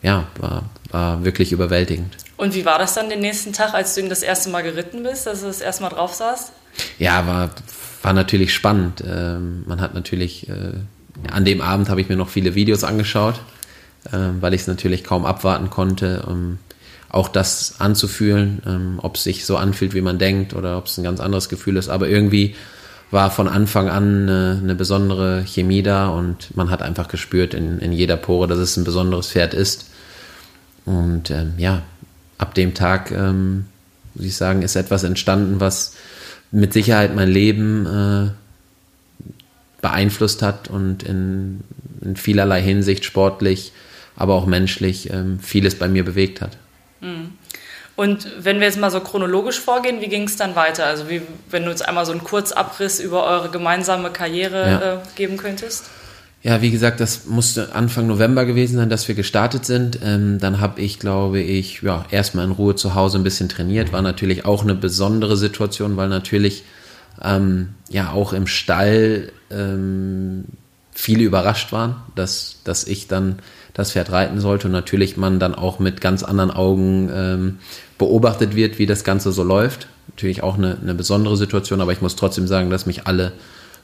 [0.01, 2.17] ja, war, war wirklich überwältigend.
[2.37, 5.03] Und wie war das dann den nächsten Tag, als du ihn das erste Mal geritten
[5.03, 6.53] bist, dass du das erste Mal drauf saßt?
[6.99, 7.51] Ja, war,
[8.03, 9.03] war natürlich spannend.
[9.05, 10.73] Ähm, man hat natürlich, äh,
[11.31, 13.41] an dem Abend habe ich mir noch viele Videos angeschaut,
[14.11, 16.59] weil ich es natürlich kaum abwarten konnte, um
[17.09, 20.99] auch das anzufühlen, ähm, ob es sich so anfühlt, wie man denkt oder ob es
[20.99, 21.89] ein ganz anderes Gefühl ist.
[21.89, 22.57] Aber irgendwie
[23.11, 27.79] war von Anfang an eine, eine, besondere Chemie da und man hat einfach gespürt in,
[27.79, 29.91] in jeder Pore, dass es ein besonderes Pferd ist.
[30.85, 31.83] Und ähm, ja,
[32.39, 33.67] ab dem Tag, ähm,
[34.15, 35.95] muss ich sagen, ist etwas entstanden, was
[36.51, 38.31] mit Sicherheit mein Leben äh,
[39.81, 41.61] beeinflusst hat und in,
[42.01, 43.73] in, vielerlei Hinsicht sportlich,
[44.17, 46.57] aber auch menschlich ähm, vieles bei mir bewegt hat.
[47.01, 47.33] Mhm.
[47.97, 50.87] Und wenn wir jetzt mal so chronologisch vorgehen, wie ging es dann weiter?
[50.87, 54.95] Also wie, wenn du jetzt einmal so einen Kurzabriss über eure gemeinsame Karriere ja.
[54.95, 55.85] äh, geben könntest?
[56.43, 60.01] Ja, wie gesagt, das musste Anfang November gewesen sein, dass wir gestartet sind.
[60.05, 63.93] Ähm, dann habe ich, glaube ich, ja, erstmal in Ruhe zu Hause ein bisschen trainiert.
[63.93, 66.65] War natürlich auch eine besondere Situation, weil natürlich
[67.23, 70.45] ähm, ja auch im Stall ähm,
[70.93, 73.39] viele überrascht waren, dass, dass ich dann
[73.75, 77.59] das Pferd reiten sollte und natürlich man dann auch mit ganz anderen Augen ähm,
[77.99, 79.89] beobachtet wird, wie das Ganze so läuft.
[80.09, 83.33] Natürlich auch eine, eine besondere Situation, aber ich muss trotzdem sagen, dass mich alle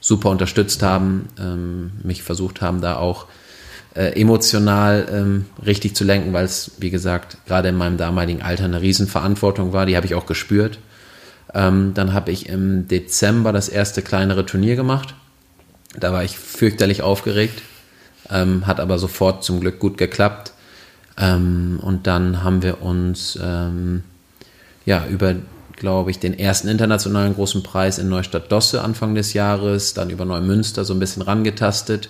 [0.01, 3.27] super unterstützt haben, ähm, mich versucht haben, da auch
[3.95, 8.65] äh, emotional ähm, richtig zu lenken, weil es, wie gesagt, gerade in meinem damaligen Alter
[8.65, 9.87] eine Riesenverantwortung war.
[9.87, 10.79] Die habe ich auch gespürt.
[11.53, 15.15] Ähm, dann habe ich im Dezember das erste kleinere Turnier gemacht.
[15.99, 17.63] Da war ich fürchterlich aufgeregt,
[18.31, 20.53] ähm, hat aber sofort zum Glück gut geklappt.
[21.19, 24.05] Ähm, und dann haben wir uns ähm,
[24.87, 25.35] ja über,
[25.77, 30.85] glaube ich, den ersten internationalen großen Preis in Neustadt-Dosse Anfang des Jahres, dann über Neumünster
[30.85, 32.09] so ein bisschen rangetastet.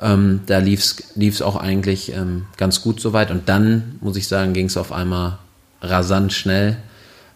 [0.00, 3.30] Ähm, da lief es auch eigentlich ähm, ganz gut soweit.
[3.30, 5.38] Und dann, muss ich sagen, ging es auf einmal
[5.82, 6.76] rasant schnell.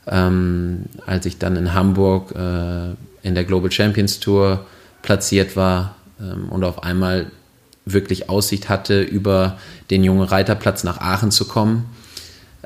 [0.06, 4.64] Ähm, als ich dann in Hamburg äh, in der Global Champions Tour
[5.02, 7.26] platziert war ähm, und auf einmal
[7.86, 9.58] wirklich Aussicht hatte, über
[9.90, 11.86] den jungen Reiterplatz nach Aachen zu kommen.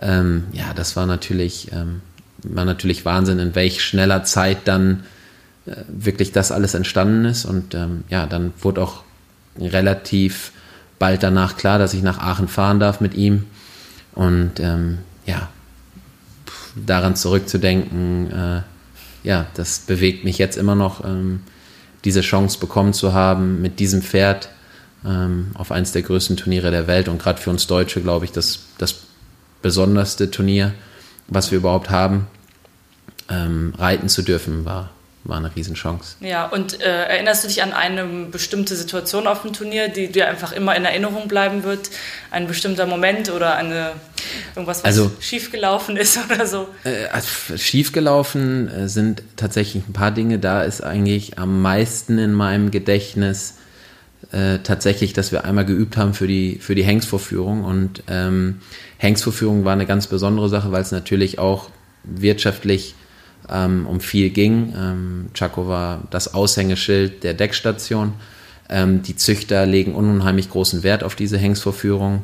[0.00, 2.00] Ähm, ja, das war natürlich, ähm,
[2.42, 5.04] war natürlich Wahnsinn, in welch schneller Zeit dann
[5.66, 7.44] äh, wirklich das alles entstanden ist.
[7.44, 9.02] Und ähm, ja, dann wurde auch
[9.58, 10.52] relativ
[10.98, 13.44] bald danach klar, dass ich nach Aachen fahren darf mit ihm.
[14.14, 15.48] Und ähm, ja,
[16.74, 18.62] daran zurückzudenken, äh,
[19.22, 21.40] ja, das bewegt mich jetzt immer noch, ähm,
[22.04, 24.48] diese Chance bekommen zu haben, mit diesem Pferd
[25.04, 28.32] ähm, auf eins der größten Turniere der Welt und gerade für uns Deutsche, glaube ich,
[28.32, 29.02] das, das
[29.62, 30.72] besonderste Turnier,
[31.28, 32.26] was wir überhaupt haben,
[33.30, 34.90] ähm, reiten zu dürfen, war,
[35.24, 36.16] war eine Riesenchance.
[36.20, 40.28] Ja, und äh, erinnerst du dich an eine bestimmte Situation auf dem Turnier, die dir
[40.28, 41.90] einfach immer in Erinnerung bleiben wird?
[42.30, 43.92] Ein bestimmter Moment oder eine,
[44.54, 46.68] irgendwas, was also, schiefgelaufen ist oder so?
[46.84, 50.38] Äh, also schiefgelaufen äh, sind tatsächlich ein paar Dinge.
[50.38, 53.54] Da ist eigentlich am meisten in meinem Gedächtnis
[54.32, 57.64] äh, tatsächlich, dass wir einmal geübt haben für die, für die Hengstvorführung.
[57.64, 58.60] Und ähm,
[58.98, 61.70] Hengstvorführung war eine ganz besondere Sache, weil es natürlich auch
[62.04, 62.94] wirtschaftlich
[63.48, 64.74] ähm, um viel ging.
[64.76, 68.12] Ähm, Chaco war das Aushängeschild der Deckstation.
[68.68, 72.22] Ähm, die Züchter legen unheimlich großen Wert auf diese Hengstvorführung.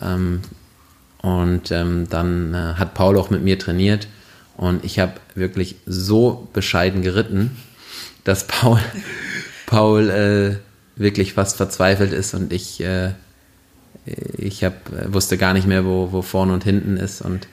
[0.00, 0.42] Ähm,
[1.22, 4.08] und ähm, dann äh, hat Paul auch mit mir trainiert.
[4.56, 7.56] Und ich habe wirklich so bescheiden geritten,
[8.24, 8.78] dass Paul,
[9.66, 13.12] Paul äh, wirklich fast verzweifelt ist und ich, äh,
[14.36, 14.74] ich hab,
[15.12, 17.46] wusste gar nicht mehr, wo, wo vorne und hinten ist und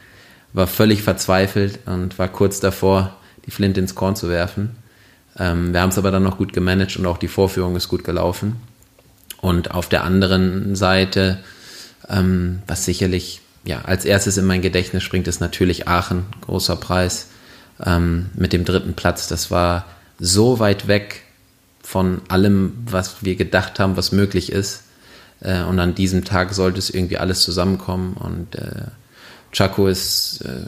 [0.53, 4.75] war völlig verzweifelt und war kurz davor, die Flinte ins Korn zu werfen.
[5.37, 8.03] Ähm, wir haben es aber dann noch gut gemanagt und auch die Vorführung ist gut
[8.03, 8.57] gelaufen.
[9.41, 11.39] Und auf der anderen Seite
[12.09, 17.27] Ähm, was sicherlich ja, als erstes in mein Gedächtnis springt, ist natürlich Aachen, großer Preis
[17.83, 19.27] ähm, mit dem dritten Platz.
[19.27, 19.85] Das war
[20.19, 21.23] so weit weg
[21.87, 24.83] von allem, was wir gedacht haben, was möglich ist.
[25.39, 28.17] Äh, und an diesem Tag sollte es irgendwie alles zusammenkommen.
[28.17, 28.87] Und äh,
[29.53, 30.65] Chaco ist äh,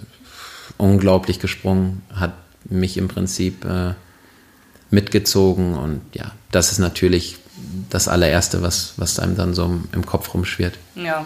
[0.78, 2.32] unglaublich gesprungen, hat
[2.64, 3.96] mich im Prinzip äh,
[4.92, 5.74] mitgezogen.
[5.74, 7.36] Und ja, das ist natürlich
[7.90, 10.78] das allererste, was, was einem dann so im Kopf rumschwirrt.
[10.96, 11.26] Ja.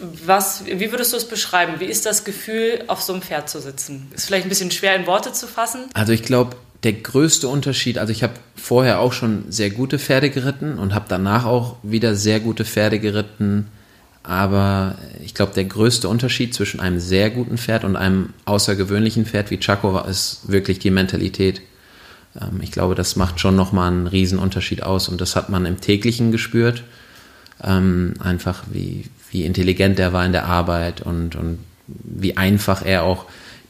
[0.00, 1.74] Was, wie würdest du es beschreiben?
[1.78, 4.10] Wie ist das Gefühl, auf so einem Pferd zu sitzen?
[4.16, 5.84] Ist vielleicht ein bisschen schwer in Worte zu fassen.
[5.94, 10.30] Also ich glaube, der größte Unterschied, also ich habe vorher auch schon sehr gute Pferde
[10.30, 13.68] geritten und habe danach auch wieder sehr gute Pferde geritten.
[14.24, 19.50] Aber ich glaube, der größte Unterschied zwischen einem sehr guten Pferd und einem außergewöhnlichen Pferd
[19.50, 21.62] wie Chaco ist wirklich die Mentalität.
[22.40, 25.66] Ähm, ich glaube, das macht schon nochmal einen riesen Unterschied aus und das hat man
[25.66, 26.84] im täglichen gespürt.
[27.62, 33.04] Ähm, einfach wie, wie intelligent er war in der Arbeit und, und wie einfach er
[33.04, 33.26] auch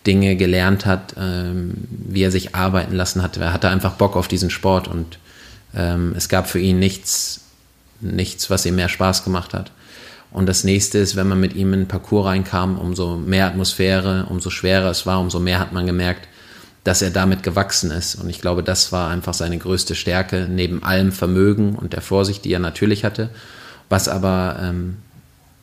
[0.06, 3.36] Dinge gelernt hat, ähm, wie er sich arbeiten lassen hat.
[3.36, 5.18] Er hatte einfach Bock auf diesen Sport und
[5.74, 7.40] ähm, es gab für ihn nichts,
[8.00, 9.70] nichts, was ihm mehr Spaß gemacht hat.
[10.32, 14.26] Und das nächste ist, wenn man mit ihm in den Parcours reinkam, umso mehr Atmosphäre,
[14.30, 16.26] umso schwerer es war, umso mehr hat man gemerkt,
[16.84, 18.16] dass er damit gewachsen ist.
[18.16, 22.44] Und ich glaube, das war einfach seine größte Stärke, neben allem Vermögen und der Vorsicht,
[22.44, 23.30] die er natürlich hatte,
[23.88, 24.96] was aber ähm,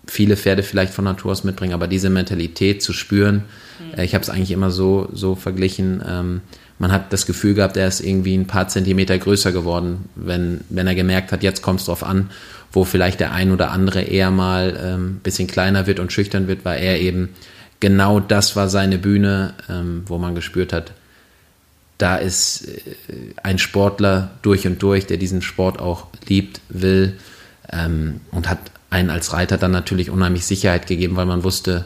[0.09, 3.43] viele Pferde vielleicht von Natur aus mitbringen, aber diese Mentalität zu spüren,
[3.79, 4.01] mhm.
[4.01, 6.41] ich habe es eigentlich immer so, so verglichen, ähm,
[6.77, 10.87] man hat das Gefühl gehabt, er ist irgendwie ein paar Zentimeter größer geworden, wenn, wenn
[10.87, 12.29] er gemerkt hat, jetzt kommt es drauf an,
[12.71, 16.47] wo vielleicht der ein oder andere eher mal ein ähm, bisschen kleiner wird und schüchtern
[16.47, 17.29] wird, weil er eben
[17.79, 20.93] genau das war seine Bühne, ähm, wo man gespürt hat,
[21.97, 22.79] da ist äh,
[23.43, 27.17] ein Sportler durch und durch, der diesen Sport auch liebt, will
[27.71, 31.85] ähm, und hat einen als Reiter dann natürlich unheimlich Sicherheit gegeben, weil man wusste,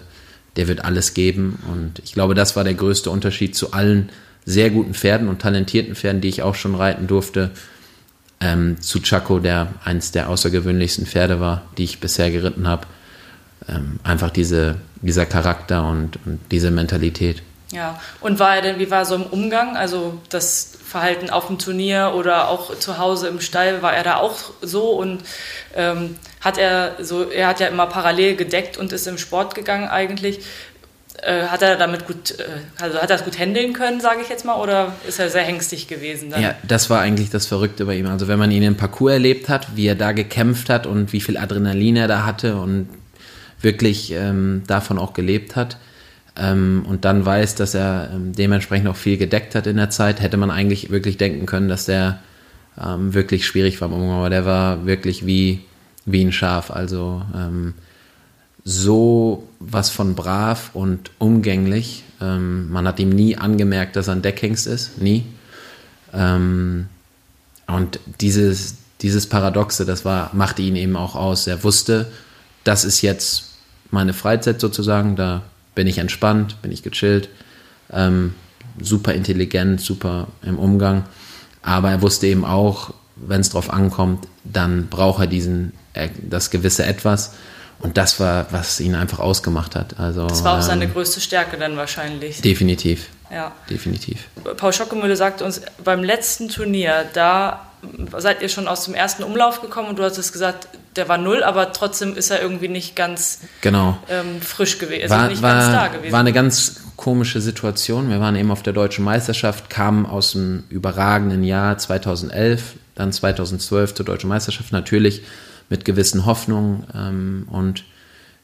[0.55, 1.59] der wird alles geben.
[1.71, 4.09] Und ich glaube, das war der größte Unterschied zu allen
[4.45, 7.51] sehr guten Pferden und talentierten Pferden, die ich auch schon reiten durfte,
[8.39, 12.87] ähm, zu Chaco, der eins der außergewöhnlichsten Pferde war, die ich bisher geritten habe.
[13.67, 17.41] Ähm, einfach diese, dieser Charakter und, und diese Mentalität.
[17.73, 19.75] Ja, und war er denn, wie war so im Umgang?
[19.75, 24.17] Also das Verhalten auf dem Turnier oder auch zu Hause im Stall, war er da
[24.17, 25.23] auch so und
[25.75, 29.87] ähm, hat er so, er hat ja immer parallel gedeckt und ist im Sport gegangen
[29.87, 30.41] eigentlich.
[31.23, 32.43] Äh, hat er damit gut, äh,
[32.79, 35.43] also hat er das gut handeln können, sage ich jetzt mal, oder ist er sehr
[35.43, 36.43] hängstig gewesen dann?
[36.43, 38.07] Ja, das war eigentlich das Verrückte bei ihm.
[38.07, 41.21] Also wenn man ihn im Parcours erlebt hat, wie er da gekämpft hat und wie
[41.21, 42.89] viel Adrenalin er da hatte und
[43.61, 45.77] wirklich ähm, davon auch gelebt hat,
[46.35, 50.21] ähm, und dann weiß, dass er ähm, dementsprechend auch viel gedeckt hat in der Zeit,
[50.21, 52.19] hätte man eigentlich wirklich denken können, dass der
[52.81, 54.17] ähm, wirklich schwierig war im Umgang.
[54.17, 55.61] Aber der war wirklich wie,
[56.05, 56.71] wie ein Schaf.
[56.71, 57.75] Also ähm,
[58.63, 62.03] so was von brav und umgänglich.
[62.19, 64.99] Ähm, man hat ihm nie angemerkt, dass er ein Deckhengst ist.
[64.99, 65.25] Nie.
[66.13, 66.87] Ähm,
[67.67, 71.45] und dieses, dieses Paradoxe, das war, machte ihn eben auch aus.
[71.45, 72.11] Er wusste,
[72.63, 73.51] das ist jetzt
[73.91, 75.43] meine Freizeit sozusagen, da
[75.75, 77.29] bin ich entspannt, bin ich gechillt,
[77.91, 78.35] ähm,
[78.81, 81.05] super intelligent, super im Umgang.
[81.61, 86.49] Aber er wusste eben auch, wenn es drauf ankommt, dann braucht er diesen, äh, das
[86.49, 87.33] gewisse Etwas.
[87.79, 89.99] Und das war, was ihn einfach ausgemacht hat.
[89.99, 92.39] Also, das war auch seine ähm, größte Stärke dann wahrscheinlich.
[92.41, 93.09] Definitiv.
[93.29, 93.51] Ja.
[93.69, 94.27] Definitiv.
[94.57, 97.67] Paul Schockemühle sagt uns, beim letzten Turnier, da
[98.17, 101.43] seid ihr schon aus dem ersten Umlauf gekommen und du hattest gesagt, der war null,
[101.43, 103.97] aber trotzdem ist er irgendwie nicht ganz genau.
[104.09, 106.11] ähm, frisch gewesen, also war, nicht war, ganz da gewesen.
[106.11, 108.09] War eine ganz komische Situation.
[108.09, 113.95] Wir waren eben auf der deutschen Meisterschaft, kamen aus dem überragenden Jahr 2011, dann 2012
[113.95, 115.23] zur deutschen Meisterschaft, natürlich
[115.69, 116.85] mit gewissen Hoffnungen.
[116.93, 117.83] Ähm, und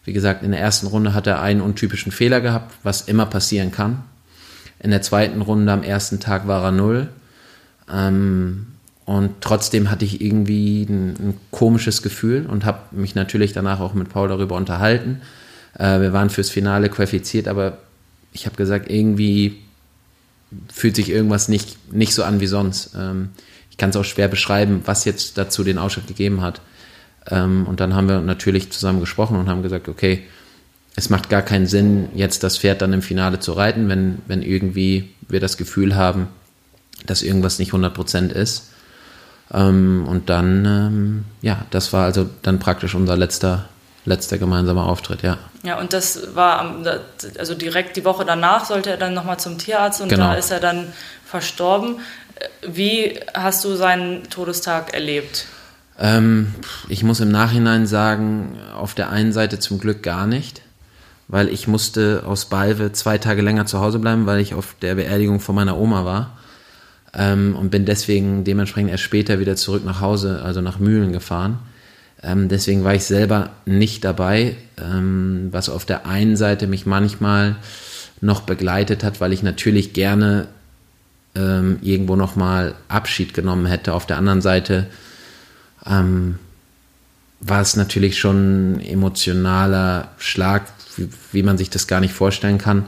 [0.04, 3.72] wie gesagt, in der ersten Runde hat er einen untypischen Fehler gehabt, was immer passieren
[3.72, 4.04] kann.
[4.80, 7.10] In der zweiten Runde am ersten Tag war er null.
[7.92, 8.68] Ähm,
[9.10, 13.96] und trotzdem hatte ich irgendwie ein, ein komisches Gefühl und habe mich natürlich danach auch
[13.96, 15.22] mit Paul darüber unterhalten.
[15.74, 17.80] Äh, wir waren fürs Finale qualifiziert, aber
[18.34, 19.62] ich habe gesagt, irgendwie
[20.72, 22.92] fühlt sich irgendwas nicht, nicht so an wie sonst.
[22.96, 23.30] Ähm,
[23.72, 26.62] ich kann es auch schwer beschreiben, was jetzt dazu den Ausschlag gegeben hat.
[27.32, 30.22] Ähm, und dann haben wir natürlich zusammen gesprochen und haben gesagt, okay,
[30.96, 34.44] es macht gar keinen Sinn, jetzt das Pferd dann im Finale zu reiten, wenn, wenn
[34.44, 36.28] irgendwie wir das Gefühl haben,
[37.08, 38.69] dass irgendwas nicht 100% ist.
[39.54, 43.66] Ähm, und dann, ähm, ja, das war also dann praktisch unser letzter,
[44.06, 45.38] letzter gemeinsamer Auftritt, ja.
[45.64, 46.76] Ja, und das war,
[47.38, 50.28] also direkt die Woche danach sollte er dann nochmal zum Tierarzt und genau.
[50.28, 50.94] da ist er dann
[51.26, 51.98] verstorben.
[52.66, 55.46] Wie hast du seinen Todestag erlebt?
[56.00, 56.54] Ähm,
[56.88, 60.62] ich muss im Nachhinein sagen, auf der einen Seite zum Glück gar nicht,
[61.28, 64.96] weil ich musste aus Balve zwei Tage länger zu Hause bleiben, weil ich auf der
[64.96, 66.39] Beerdigung von meiner Oma war
[67.14, 71.60] ähm, und bin deswegen dementsprechend erst später wieder zurück nach Hause, also nach Mühlen gefahren.
[72.22, 77.56] Ähm, deswegen war ich selber nicht dabei, ähm, was auf der einen Seite mich manchmal
[78.22, 80.48] noch begleitet hat, weil ich natürlich gerne
[81.36, 83.94] ähm, irgendwo nochmal Abschied genommen hätte.
[83.94, 84.88] Auf der anderen Seite
[85.86, 86.38] ähm,
[87.40, 90.66] war es natürlich schon ein emotionaler Schlag,
[90.98, 92.86] wie, wie, man sich das gar nicht vorstellen kann.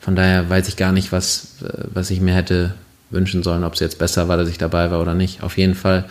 [0.00, 2.74] Von daher weiß ich gar nicht, was, äh, was ich mir hätte
[3.12, 5.42] wünschen sollen, ob es jetzt besser war, dass ich dabei war oder nicht.
[5.42, 6.04] Auf jeden Fall.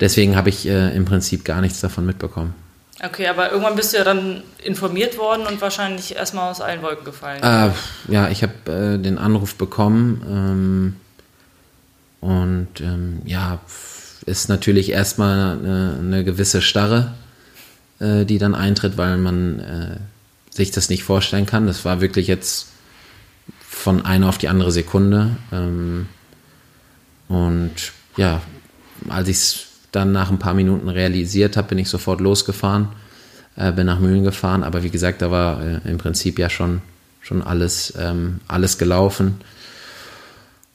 [0.00, 2.54] Deswegen habe ich äh, im Prinzip gar nichts davon mitbekommen.
[3.02, 7.04] Okay, aber irgendwann bist du ja dann informiert worden und wahrscheinlich erstmal aus allen Wolken
[7.04, 7.42] gefallen.
[7.42, 7.70] Äh,
[8.12, 10.96] ja, ich habe äh, den Anruf bekommen ähm,
[12.20, 13.58] und ähm, ja,
[14.26, 17.14] ist natürlich erstmal eine, eine gewisse Starre,
[18.00, 19.96] äh, die dann eintritt, weil man äh,
[20.54, 21.66] sich das nicht vorstellen kann.
[21.66, 22.66] Das war wirklich jetzt
[23.66, 25.36] von einer auf die andere Sekunde.
[25.52, 26.06] Ähm,
[27.30, 28.42] und ja,
[29.08, 32.88] als ich es dann nach ein paar Minuten realisiert habe, bin ich sofort losgefahren,
[33.54, 34.64] äh, bin nach Mühlen gefahren.
[34.64, 36.82] Aber wie gesagt, da war äh, im Prinzip ja schon,
[37.20, 39.36] schon alles, ähm, alles gelaufen.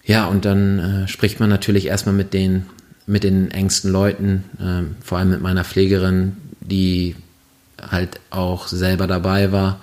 [0.05, 2.67] Ja, und dann äh, spricht man natürlich erstmal mit den,
[3.05, 7.17] mit den engsten Leuten, äh, vor allem mit meiner Pflegerin, die
[7.81, 9.81] halt auch selber dabei war,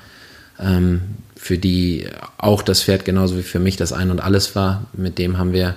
[0.59, 1.03] ähm,
[1.37, 2.07] für die
[2.39, 4.87] auch das Pferd genauso wie für mich das Ein und Alles war.
[4.95, 5.75] Mit dem haben wir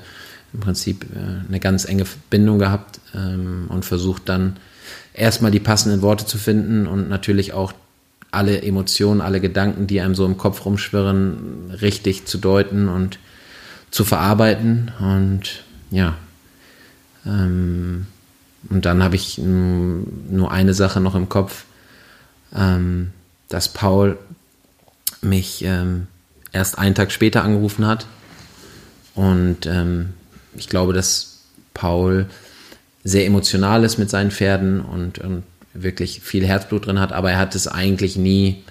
[0.55, 4.55] im Prinzip äh, eine ganz enge Bindung gehabt ähm, und versucht dann
[5.13, 7.73] erstmal die passenden Worte zu finden und natürlich auch
[8.31, 13.19] alle Emotionen, alle Gedanken, die einem so im Kopf rumschwirren, richtig zu deuten und
[13.91, 14.91] zu verarbeiten.
[14.99, 16.15] Und ja,
[17.25, 18.07] ähm,
[18.69, 21.65] und dann habe ich nur eine Sache noch im Kopf,
[22.53, 23.11] ähm,
[23.47, 24.17] dass Paul
[25.21, 25.65] mich
[26.51, 28.05] erst einen Tag später angerufen hat
[29.15, 29.67] und
[30.57, 31.43] ich glaube, dass
[31.73, 32.27] Paul
[33.03, 35.43] sehr emotional ist mit seinen Pferden und, und
[35.73, 38.63] wirklich viel Herzblut drin hat, aber er hat es eigentlich nie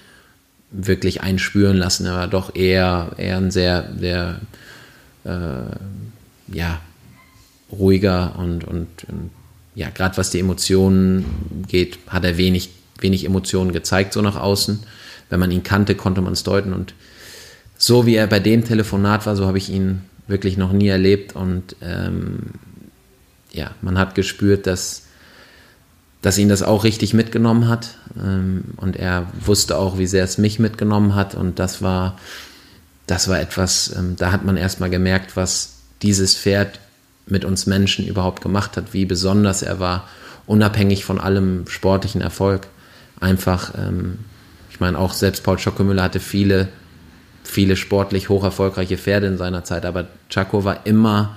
[0.70, 2.06] wirklich einspüren lassen.
[2.06, 4.40] Er war doch eher, eher ein sehr, sehr
[5.24, 6.80] äh, ja,
[7.70, 9.30] ruhiger und, und, und
[9.74, 14.80] ja, gerade was die Emotionen geht, hat er wenig, wenig Emotionen gezeigt, so nach außen.
[15.30, 16.72] Wenn man ihn kannte, konnte man es deuten.
[16.72, 16.94] Und
[17.76, 21.34] so wie er bei dem Telefonat war, so habe ich ihn wirklich noch nie erlebt
[21.36, 22.38] und ähm,
[23.52, 25.02] ja, man hat gespürt, dass,
[26.22, 30.38] dass ihn das auch richtig mitgenommen hat ähm, und er wusste auch, wie sehr es
[30.38, 32.18] mich mitgenommen hat und das war,
[33.06, 36.80] das war etwas, ähm, da hat man erstmal gemerkt, was dieses Pferd
[37.26, 40.08] mit uns Menschen überhaupt gemacht hat, wie besonders er war,
[40.46, 42.66] unabhängig von allem sportlichen Erfolg.
[43.20, 44.18] Einfach, ähm,
[44.70, 46.68] ich meine, auch selbst Paul Schockemüller hatte viele
[47.44, 51.36] viele sportlich hoch erfolgreiche Pferde in seiner Zeit, aber Chaco war immer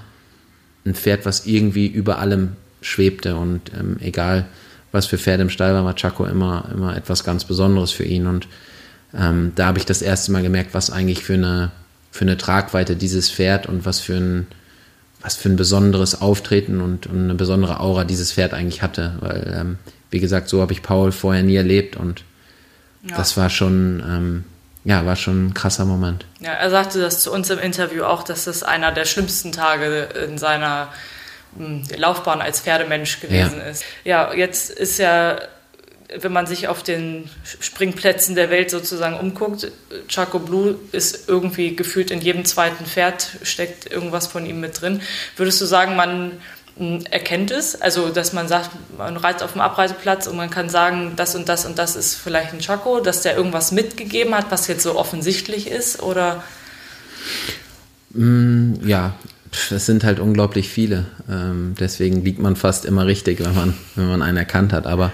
[0.85, 4.45] ein Pferd, was irgendwie über allem schwebte und ähm, egal
[4.91, 8.25] was für Pferde im Stall war, war Chaco immer, immer etwas ganz Besonderes für ihn
[8.25, 8.47] und
[9.13, 11.71] ähm, da habe ich das erste Mal gemerkt, was eigentlich für eine,
[12.11, 14.47] für eine Tragweite dieses Pferd und was für ein,
[15.21, 19.55] was für ein besonderes Auftreten und, und eine besondere Aura dieses Pferd eigentlich hatte, weil,
[19.59, 19.77] ähm,
[20.09, 22.23] wie gesagt, so habe ich Paul vorher nie erlebt und
[23.09, 23.17] ja.
[23.17, 24.43] das war schon, ähm,
[24.87, 26.23] ja, war schon ein krasser Moment.
[26.39, 30.07] Ja, er sagte das zu uns im Interview auch, dass das einer der schlimmsten Tage
[30.25, 30.93] in seiner
[31.57, 33.65] hm, Laufbahn als Pferdemensch gewesen ja.
[33.65, 33.83] ist.
[34.05, 35.39] Ja, jetzt ist ja,
[36.17, 37.29] wenn man sich auf den
[37.59, 39.69] Springplätzen der Welt sozusagen umguckt,
[40.07, 45.01] Chaco Blue ist irgendwie gefühlt in jedem zweiten Pferd steckt irgendwas von ihm mit drin.
[45.35, 46.39] Würdest du sagen, man
[47.09, 47.79] erkennt es.
[47.81, 51.49] Also, dass man sagt, man reitet auf dem Abreiseplatz und man kann sagen, das und
[51.49, 54.97] das und das ist vielleicht ein Chaco, dass der irgendwas mitgegeben hat, was jetzt so
[54.97, 56.43] offensichtlich ist, oder?
[58.11, 59.13] Mm, ja,
[59.71, 61.05] es sind halt unglaublich viele.
[61.29, 64.87] Ähm, deswegen liegt man fast immer richtig, wenn man, wenn man einen erkannt hat.
[64.87, 65.11] Aber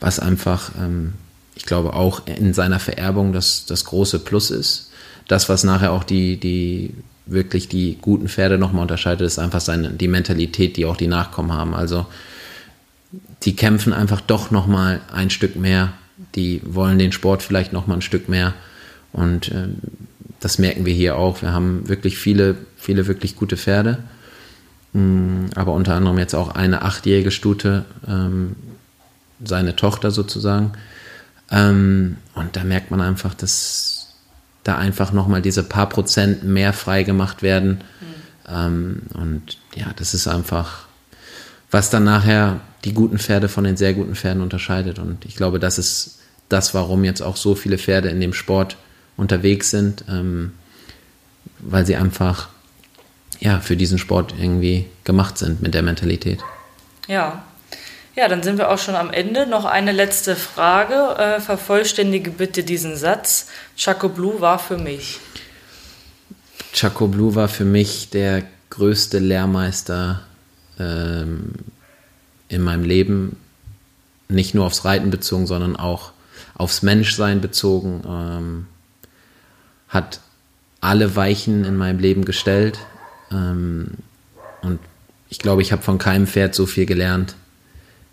[0.00, 1.14] was einfach, ähm,
[1.54, 4.90] ich glaube, auch in seiner Vererbung das, das große Plus ist,
[5.28, 6.94] das, was nachher auch die, die
[7.26, 11.52] wirklich die guten Pferde nochmal unterscheidet, ist einfach seine, die Mentalität, die auch die Nachkommen
[11.52, 11.74] haben.
[11.74, 12.06] Also
[13.42, 15.92] die kämpfen einfach doch nochmal ein Stück mehr,
[16.34, 18.54] die wollen den Sport vielleicht nochmal ein Stück mehr
[19.12, 19.68] und äh,
[20.40, 21.40] das merken wir hier auch.
[21.40, 23.98] Wir haben wirklich viele, viele wirklich gute Pferde,
[24.92, 28.56] mm, aber unter anderem jetzt auch eine achtjährige Stute, ähm,
[29.42, 30.72] seine Tochter sozusagen.
[31.50, 33.93] Ähm, und da merkt man einfach, dass
[34.64, 37.84] da einfach nochmal diese paar Prozent mehr freigemacht werden.
[38.00, 38.52] Mhm.
[38.52, 40.84] Ähm, und ja, das ist einfach
[41.74, 45.00] was dann nachher die guten Pferde von den sehr guten Pferden unterscheidet.
[45.00, 48.76] Und ich glaube, das ist das, warum jetzt auch so viele Pferde in dem Sport
[49.16, 50.52] unterwegs sind, ähm,
[51.58, 52.48] weil sie einfach
[53.40, 56.44] ja, für diesen Sport irgendwie gemacht sind mit der Mentalität.
[57.08, 57.42] Ja.
[58.16, 59.46] Ja, dann sind wir auch schon am Ende.
[59.46, 61.16] Noch eine letzte Frage.
[61.18, 63.48] Äh, vervollständige bitte diesen Satz.
[63.76, 65.18] Chaco Blue war für mich.
[66.72, 70.22] Chaco Blue war für mich der größte Lehrmeister
[70.78, 71.54] ähm,
[72.48, 73.36] in meinem Leben.
[74.28, 76.12] Nicht nur aufs Reiten bezogen, sondern auch
[76.54, 78.02] aufs Menschsein bezogen.
[78.06, 78.66] Ähm,
[79.88, 80.20] hat
[80.80, 82.78] alle Weichen in meinem Leben gestellt.
[83.32, 83.88] Ähm,
[84.62, 84.78] und
[85.30, 87.34] ich glaube, ich habe von keinem Pferd so viel gelernt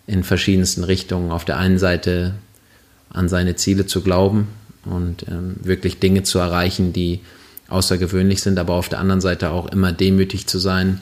[0.08, 1.32] in verschiedensten Richtungen.
[1.32, 2.34] Auf der einen Seite
[3.10, 4.48] an seine Ziele zu glauben
[4.86, 7.22] und ähm, wirklich Dinge zu erreichen, die
[7.68, 11.02] außergewöhnlich sind, aber auf der anderen Seite auch immer demütig zu sein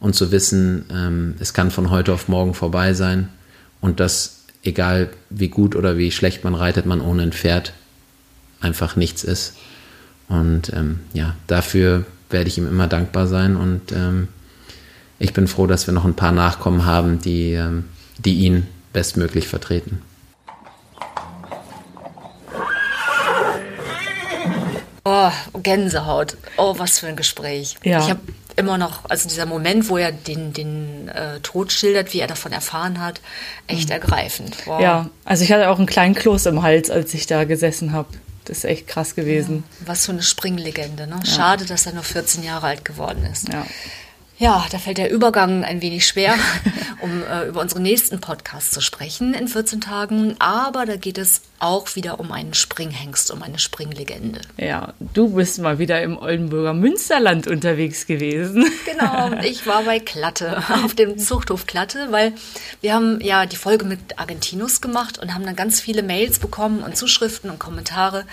[0.00, 3.28] und zu wissen, ähm, es kann von heute auf morgen vorbei sein
[3.80, 7.72] und dass egal wie gut oder wie schlecht man reitet, man ohne ein Pferd
[8.60, 9.54] einfach nichts ist.
[10.28, 14.28] Und ähm, ja, dafür werde ich ihm immer dankbar sein und ähm,
[15.18, 17.84] ich bin froh, dass wir noch ein paar Nachkommen haben, die, ähm,
[18.18, 20.02] die ihn bestmöglich vertreten.
[25.04, 25.30] Oh,
[25.62, 26.36] Gänsehaut.
[26.58, 27.76] Oh, was für ein Gespräch.
[27.82, 28.00] Ja.
[28.00, 28.20] Ich habe
[28.56, 32.52] immer noch, also dieser Moment, wo er den, den äh, Tod schildert, wie er davon
[32.52, 33.20] erfahren hat,
[33.68, 33.92] echt mhm.
[33.92, 34.56] ergreifend.
[34.66, 34.80] Wow.
[34.80, 38.08] Ja, also ich hatte auch einen kleinen Kloß im Hals, als ich da gesessen habe.
[38.44, 39.64] Das ist echt krass gewesen.
[39.80, 41.06] Ja, was für eine Springlegende.
[41.06, 41.20] Ne?
[41.24, 43.52] Schade, dass er nur 14 Jahre alt geworden ist.
[43.52, 43.66] Ja.
[44.38, 46.34] Ja, da fällt der Übergang ein wenig schwer,
[47.00, 50.36] um äh, über unseren nächsten Podcast zu sprechen in 14 Tagen.
[50.38, 54.40] Aber da geht es auch wieder um einen Springhengst, um eine Springlegende.
[54.56, 58.64] Ja, du bist mal wieder im Oldenburger Münsterland unterwegs gewesen.
[58.88, 62.32] Genau, ich war bei Klatte, auf dem Zuchthof Klatte, weil
[62.80, 66.82] wir haben ja die Folge mit Argentinus gemacht und haben dann ganz viele Mails bekommen
[66.82, 68.24] und Zuschriften und Kommentare,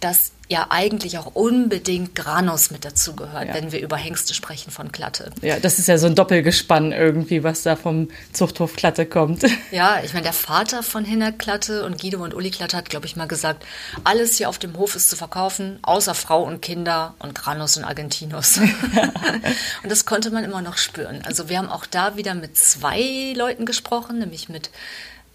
[0.00, 3.54] dass ja eigentlich auch unbedingt Granus mit dazugehört, ja.
[3.54, 5.30] wenn wir über Hengste sprechen von Klatte.
[5.42, 9.44] Ja, das ist ja so ein Doppelgespann irgendwie, was da vom Zuchthof Klatte kommt.
[9.70, 13.04] Ja, ich meine, der Vater von Hinner Klatte und Guido und Uli Klatte hat, glaube
[13.04, 13.66] ich, mal gesagt,
[14.02, 17.84] alles hier auf dem Hof ist zu verkaufen, außer Frau und Kinder und Granus und
[17.84, 18.58] Argentinus.
[19.82, 21.20] und das konnte man immer noch spüren.
[21.26, 24.70] Also wir haben auch da wieder mit zwei Leuten gesprochen, nämlich mit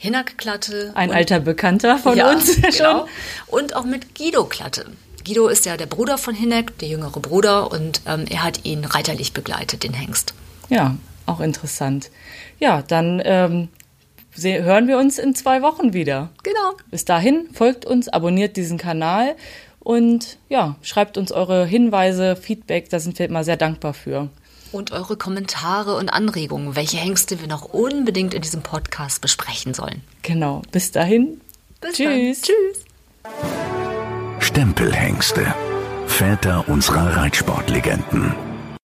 [0.03, 0.91] Hinak Klatte.
[0.95, 2.73] Ein alter Bekannter von ja, uns genau.
[2.73, 3.09] schon.
[3.47, 4.85] Und auch mit Guido Klatte.
[5.25, 8.83] Guido ist ja der Bruder von Hinek, der jüngere Bruder, und ähm, er hat ihn
[8.83, 10.33] reiterlich begleitet, den Hengst.
[10.67, 12.11] Ja, auch interessant.
[12.59, 13.69] Ja, dann ähm,
[14.35, 16.31] hören wir uns in zwei Wochen wieder.
[16.43, 16.73] Genau.
[16.91, 19.37] Bis dahin, folgt uns, abonniert diesen Kanal
[19.79, 24.27] und ja, schreibt uns eure Hinweise, Feedback, da sind wir immer sehr dankbar für.
[24.73, 30.01] Und eure Kommentare und Anregungen, welche Hengste wir noch unbedingt in diesem Podcast besprechen sollen.
[30.23, 30.63] Genau.
[30.71, 31.39] Bis dahin.
[31.79, 32.41] Bis Tschüss.
[32.41, 32.55] Dann.
[32.55, 32.85] Tschüss.
[34.39, 35.53] Stempelhengste.
[36.07, 38.52] Väter unserer Reitsportlegenden.